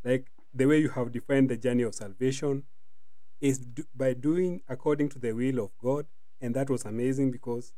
like 0.04 0.30
the 0.54 0.66
way 0.66 0.78
you 0.78 0.90
have 0.90 1.12
defined 1.12 1.50
the 1.50 1.56
journey 1.56 1.82
of 1.82 1.94
salvation 1.94 2.64
is 3.40 3.58
do, 3.58 3.84
by 3.94 4.14
doing 4.14 4.62
according 4.68 5.08
to 5.10 5.18
the 5.18 5.32
will 5.32 5.58
of 5.64 5.70
God. 5.82 6.06
And 6.40 6.54
that 6.54 6.70
was 6.70 6.84
amazing 6.84 7.30
because 7.32 7.72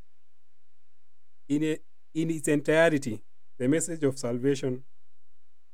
in, 1.49 1.65
a, 1.65 1.79
in 2.15 2.31
its 2.31 2.49
entirety, 2.49 3.23
the 3.59 3.69
message 3.69 4.03
of 4.05 4.19
salvation 4.19 4.85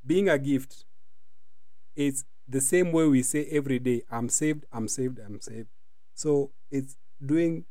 being 0.07 0.29
a 0.29 0.39
gift 0.39 0.85
it's 1.99 2.24
the 2.49 2.61
same 2.61 2.92
way 2.92 3.07
we 3.07 3.22
say 3.22 3.44
every 3.61 3.78
day 3.78 4.03
i'm 4.11 4.28
saved 4.28 4.64
i'm 4.72 4.88
saved 4.88 5.18
i'm 5.24 5.40
saved 5.40 5.68
so 6.14 6.51
it's 6.70 6.96
doing 7.24 7.64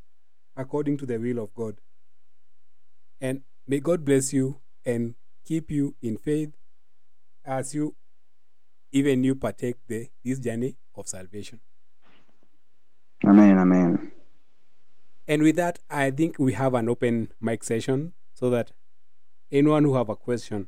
according 0.55 0.97
to 0.97 1.05
the 1.05 1.17
will 1.17 1.39
of 1.39 1.53
god 1.53 1.79
and 3.21 3.41
may 3.67 3.79
god 3.79 4.05
bless 4.05 4.31
you 4.33 4.59
and 4.85 5.15
keep 5.45 5.71
you 5.71 5.95
in 6.01 6.17
faith 6.17 6.53
as 7.45 7.73
you 7.73 7.95
even 8.91 9.23
you 9.23 9.35
partake 9.35 9.77
the 9.87 10.09
this 10.23 10.39
journey 10.39 10.77
of 10.95 11.07
salvation 11.07 11.59
Amen. 13.25 13.57
Amen. 13.57 14.11
and 15.27 15.41
with 15.43 15.55
that 15.55 15.79
i 15.89 16.09
think 16.11 16.37
we 16.39 16.53
have 16.53 16.73
an 16.73 16.89
open 16.89 17.31
mic 17.41 17.63
session 17.63 18.13
so 18.33 18.49
that 18.49 18.71
anyone 19.51 19.83
who 19.83 19.95
have 19.95 20.09
a 20.09 20.15
question 20.15 20.67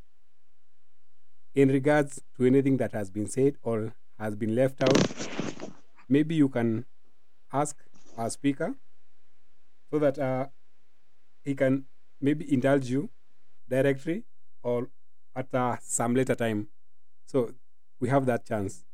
in 1.55 1.69
regards 1.69 2.21
to 2.37 2.45
anything 2.45 2.77
that 2.77 2.91
has 2.93 3.09
been 3.09 3.27
said 3.27 3.55
or 3.63 3.93
has 4.17 4.35
been 4.35 4.55
left 4.55 4.83
out, 4.83 5.71
maybe 6.07 6.35
you 6.35 6.49
can 6.49 6.85
ask 7.51 7.77
our 8.17 8.29
speaker 8.29 8.75
so 9.91 9.99
that 9.99 10.19
uh, 10.19 10.47
he 11.43 11.55
can 11.55 11.85
maybe 12.21 12.51
indulge 12.53 12.89
you 12.89 13.09
directly 13.67 14.23
or 14.61 14.89
at 15.35 15.53
uh, 15.53 15.77
some 15.81 16.15
later 16.15 16.35
time. 16.35 16.67
So 17.25 17.53
we 17.99 18.09
have 18.09 18.25
that 18.25 18.45
chance. 18.45 18.85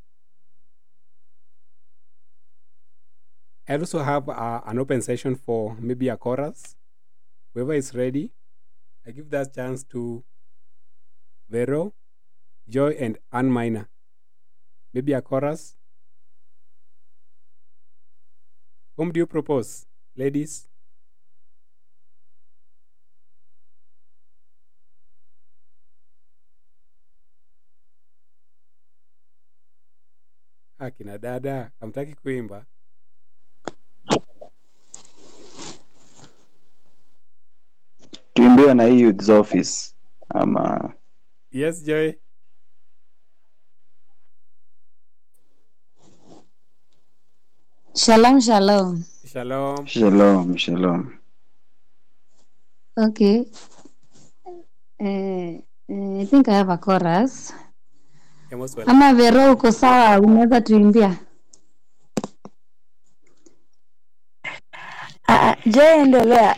I 3.68 3.78
also 3.78 4.04
have 4.04 4.30
uh, 4.30 4.62
an 4.66 4.78
open 4.78 5.02
session 5.02 5.36
for 5.36 5.76
maybe 5.80 6.08
a 6.10 6.18
chorus. 6.18 6.76
Whoever 7.54 7.74
is 7.74 7.96
ready, 7.96 8.32
I 9.08 9.12
give 9.12 9.30
that 9.32 9.56
chance 9.56 9.84
to 9.86 10.24
Vero, 11.50 11.94
Joy, 12.68 12.92
and 13.00 13.18
Ann 13.32 13.52
Minor. 13.52 13.88
Maybe 14.94 15.14
a 15.14 15.22
chorus. 15.22 15.76
Whom 18.98 19.12
do 19.12 19.20
you 19.20 19.28
propose, 19.28 19.86
ladies? 20.16 20.68
Akina 30.80 31.18
dada, 31.18 31.72
hamtaki 31.80 32.16
kuimba? 32.16 32.66
Tuimbiwe 38.34 38.74
na 38.74 38.84
hii 38.86 39.02
youth's 39.02 39.30
office 39.30 39.96
ama 40.30 40.94
Yes, 41.52 41.84
Joy. 41.84 42.14
Shalom, 47.96 48.42
shalom. 48.42 49.06
Shalom. 49.26 49.86
shalom 49.86 50.58
shalom. 50.58 51.18
Okay. 53.00 53.46
Uh, 55.00 55.06
eh, 55.08 56.22
I 56.22 56.26
think 56.26 56.50
I 56.50 56.56
have 56.60 56.68
a 56.68 56.78
chorus. 56.78 57.54
You're. 58.52 58.68
Ama 58.88 59.14
Vero, 59.16 59.54
uko 59.56 59.72
sawa? 59.72 60.20
Unaweza 60.20 60.62
tuimbia? 60.62 61.18
Uh, 65.30 65.54
je, 65.66 65.82
endelea. 65.82 66.56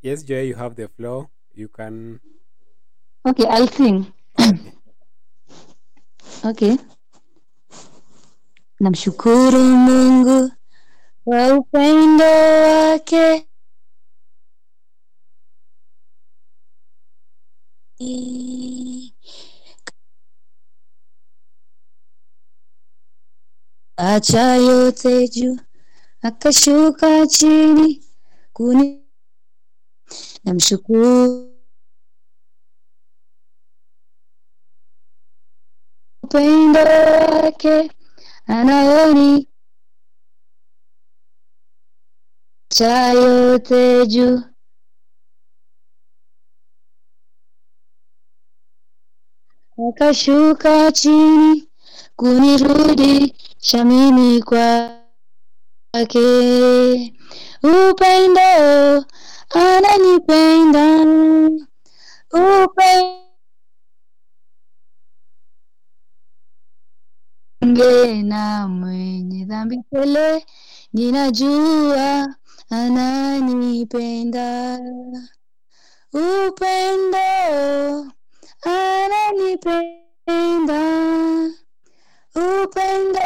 Yes, 0.00 0.24
Joy, 0.24 0.48
you 0.48 0.54
have 0.54 0.74
the 0.74 0.88
floor. 0.88 1.28
You 1.54 1.68
can. 1.68 2.20
Okay, 3.28 3.46
I'll 3.46 3.68
sing. 3.68 4.06
Okay. 6.44 6.76
Namshukuru 8.80 9.58
Mungu 9.62 10.52
kwa 11.24 11.54
upendo 11.58 12.24
wake. 12.24 13.46
Acha 23.96 24.54
yote 24.56 25.28
juu 25.28 25.58
akashuka 26.22 27.26
chini 27.26 28.04
kuni 28.52 29.01
namshukuru. 30.44 31.48
Upendo 36.22 36.80
wake 36.80 37.90
anaoni. 38.46 39.48
Cha 42.68 43.08
yote 43.12 44.06
juu 44.06 44.42
akashuka 49.88 50.92
chini 50.92 51.68
kunirudisha 52.16 53.84
mimi 53.84 54.42
kwake. 54.42 55.02
Upendo 57.62 59.04
ananipenda 59.54 60.86
upendo 62.32 63.22
na 68.22 68.68
mwenye 68.68 69.44
dhambi 69.44 69.78
tele 69.90 70.46
ninajua 70.92 72.34
ananipenda 72.70 74.38
upendo 76.12 77.18
ananipenda 78.62 80.02
upendo 82.34 83.20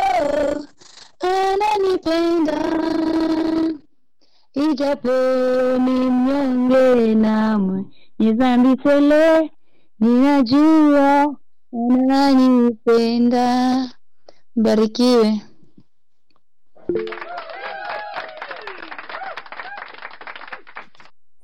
ananipenda 1.21 2.59
ijapo 4.65 5.15
ni 5.85 5.97
mnyonge 6.11 7.15
na 7.15 7.59
mwenye 7.59 8.33
dhambi 8.39 8.77
tele 8.83 9.51
ninajua 10.01 11.37
unanipenda. 11.73 13.47
mbarikiwe 14.57 15.41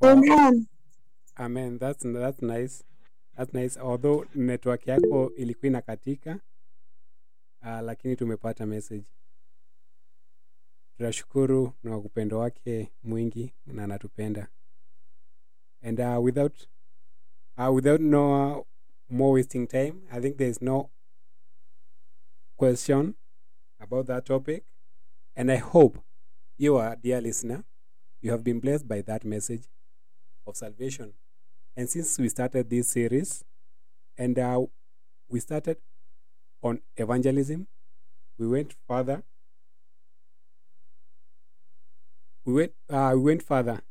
Wow. 0.00 0.52
Amen. 1.36 1.78
That's, 1.78 2.02
that's 2.04 2.42
nice. 2.42 2.84
That's 3.36 3.54
nice. 3.54 3.76
Although 3.76 4.24
network 4.34 4.86
yako 4.86 5.32
ilikuwa 5.36 5.66
inakatika 5.68 6.38
uh, 7.62 7.80
lakini 7.80 8.16
tumepata 8.16 8.66
message. 8.66 9.04
Tunashukuru 11.02 11.72
na 11.82 11.96
upendo 11.96 12.38
wake 12.38 12.92
mwingi 13.02 13.54
na 13.66 13.84
anatupenda. 13.84 14.48
And 15.82 16.00
uh, 16.00 16.24
without 16.24 16.68
uh, 17.58 17.74
without 17.74 18.00
no 18.00 18.66
more 19.10 19.32
wasting 19.32 19.66
time, 19.66 19.92
I 20.12 20.20
think 20.20 20.36
there 20.36 20.50
is 20.50 20.62
no 20.62 20.90
question 22.56 23.14
about 23.80 24.06
that 24.06 24.24
topic. 24.26 24.64
And 25.34 25.50
I 25.50 25.56
hope 25.56 25.98
you, 26.56 26.76
are 26.76 26.94
dear 26.94 27.20
listener, 27.20 27.64
you 28.20 28.30
have 28.30 28.44
been 28.44 28.60
blessed 28.60 28.86
by 28.86 29.02
that 29.02 29.24
message 29.24 29.64
of 30.46 30.56
salvation. 30.56 31.14
And 31.76 31.90
since 31.90 32.16
we 32.16 32.28
started 32.28 32.70
this 32.70 32.88
series, 32.88 33.44
and 34.16 34.38
uh, 34.38 34.66
we 35.28 35.40
started 35.40 35.78
on 36.62 36.80
evangelism, 36.96 37.66
we 38.38 38.46
went 38.46 38.76
further. 38.86 39.24
We 42.44 42.54
went, 42.54 42.72
uh, 42.90 43.12
we 43.14 43.20
went 43.20 43.42
further, 43.42 43.82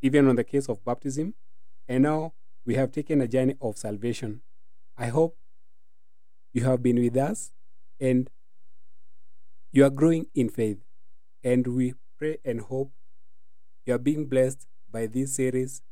even 0.00 0.28
on 0.28 0.36
the 0.36 0.44
case 0.44 0.68
of 0.68 0.84
baptism, 0.84 1.34
and 1.88 2.02
now 2.02 2.32
we 2.64 2.74
have 2.74 2.92
taken 2.92 3.20
a 3.20 3.28
journey 3.28 3.56
of 3.60 3.76
salvation. 3.76 4.40
I 4.96 5.06
hope 5.06 5.36
you 6.52 6.64
have 6.64 6.82
been 6.82 6.96
with 6.96 7.16
us 7.16 7.52
and 8.00 8.30
you 9.72 9.84
are 9.84 9.90
growing 9.90 10.26
in 10.34 10.48
faith. 10.48 10.78
And 11.42 11.66
we 11.66 11.94
pray 12.16 12.38
and 12.44 12.60
hope 12.60 12.92
you 13.84 13.94
are 13.94 13.98
being 13.98 14.26
blessed 14.26 14.66
by 14.90 15.06
this 15.06 15.34
series 15.34 15.82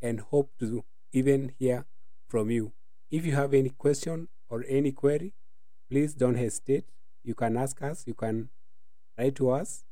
and 0.00 0.20
hope 0.20 0.52
to 0.60 0.84
even 1.12 1.52
hear 1.58 1.86
from 2.28 2.50
you. 2.50 2.72
If 3.10 3.26
you 3.26 3.32
have 3.32 3.54
any 3.54 3.70
question 3.70 4.28
or 4.48 4.64
any 4.68 4.92
query, 4.92 5.34
please 5.90 6.14
don't 6.14 6.36
hesitate. 6.36 6.84
You 7.24 7.34
can 7.34 7.56
ask 7.56 7.82
us, 7.82 8.04
you 8.06 8.14
can 8.14 8.50
write 9.18 9.34
to 9.36 9.50
us 9.50 9.84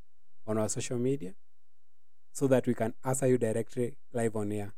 on 0.48 0.58
our 0.58 0.68
social 0.68 0.98
media 0.98 1.34
so 2.32 2.46
that 2.48 2.66
we 2.66 2.74
can 2.74 2.94
answer 3.04 3.26
you 3.26 3.38
directly 3.38 3.96
live 4.12 4.34
on 4.34 4.50
air. 4.52 4.74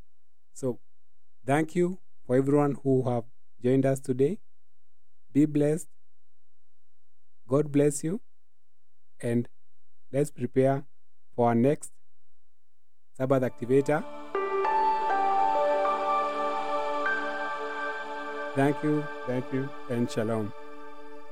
So, 0.52 0.80
thank 1.46 1.74
you 1.74 1.98
for 2.26 2.36
everyone 2.36 2.76
who 2.82 3.08
have 3.08 3.24
joined 3.62 3.86
us 3.86 4.00
today. 4.00 4.38
Be 5.32 5.46
blessed. 5.46 5.88
God 7.46 7.70
bless 7.70 8.02
you. 8.02 8.20
And 9.20 9.48
let's 10.12 10.30
prepare 10.30 10.84
for 11.34 11.48
our 11.48 11.54
next 11.54 11.92
Sabbath 13.16 13.42
activator. 13.42 14.04
Thank 18.54 18.82
you, 18.82 19.04
thank 19.26 19.52
you, 19.52 19.68
and 19.88 20.10
shalom. 20.10 20.52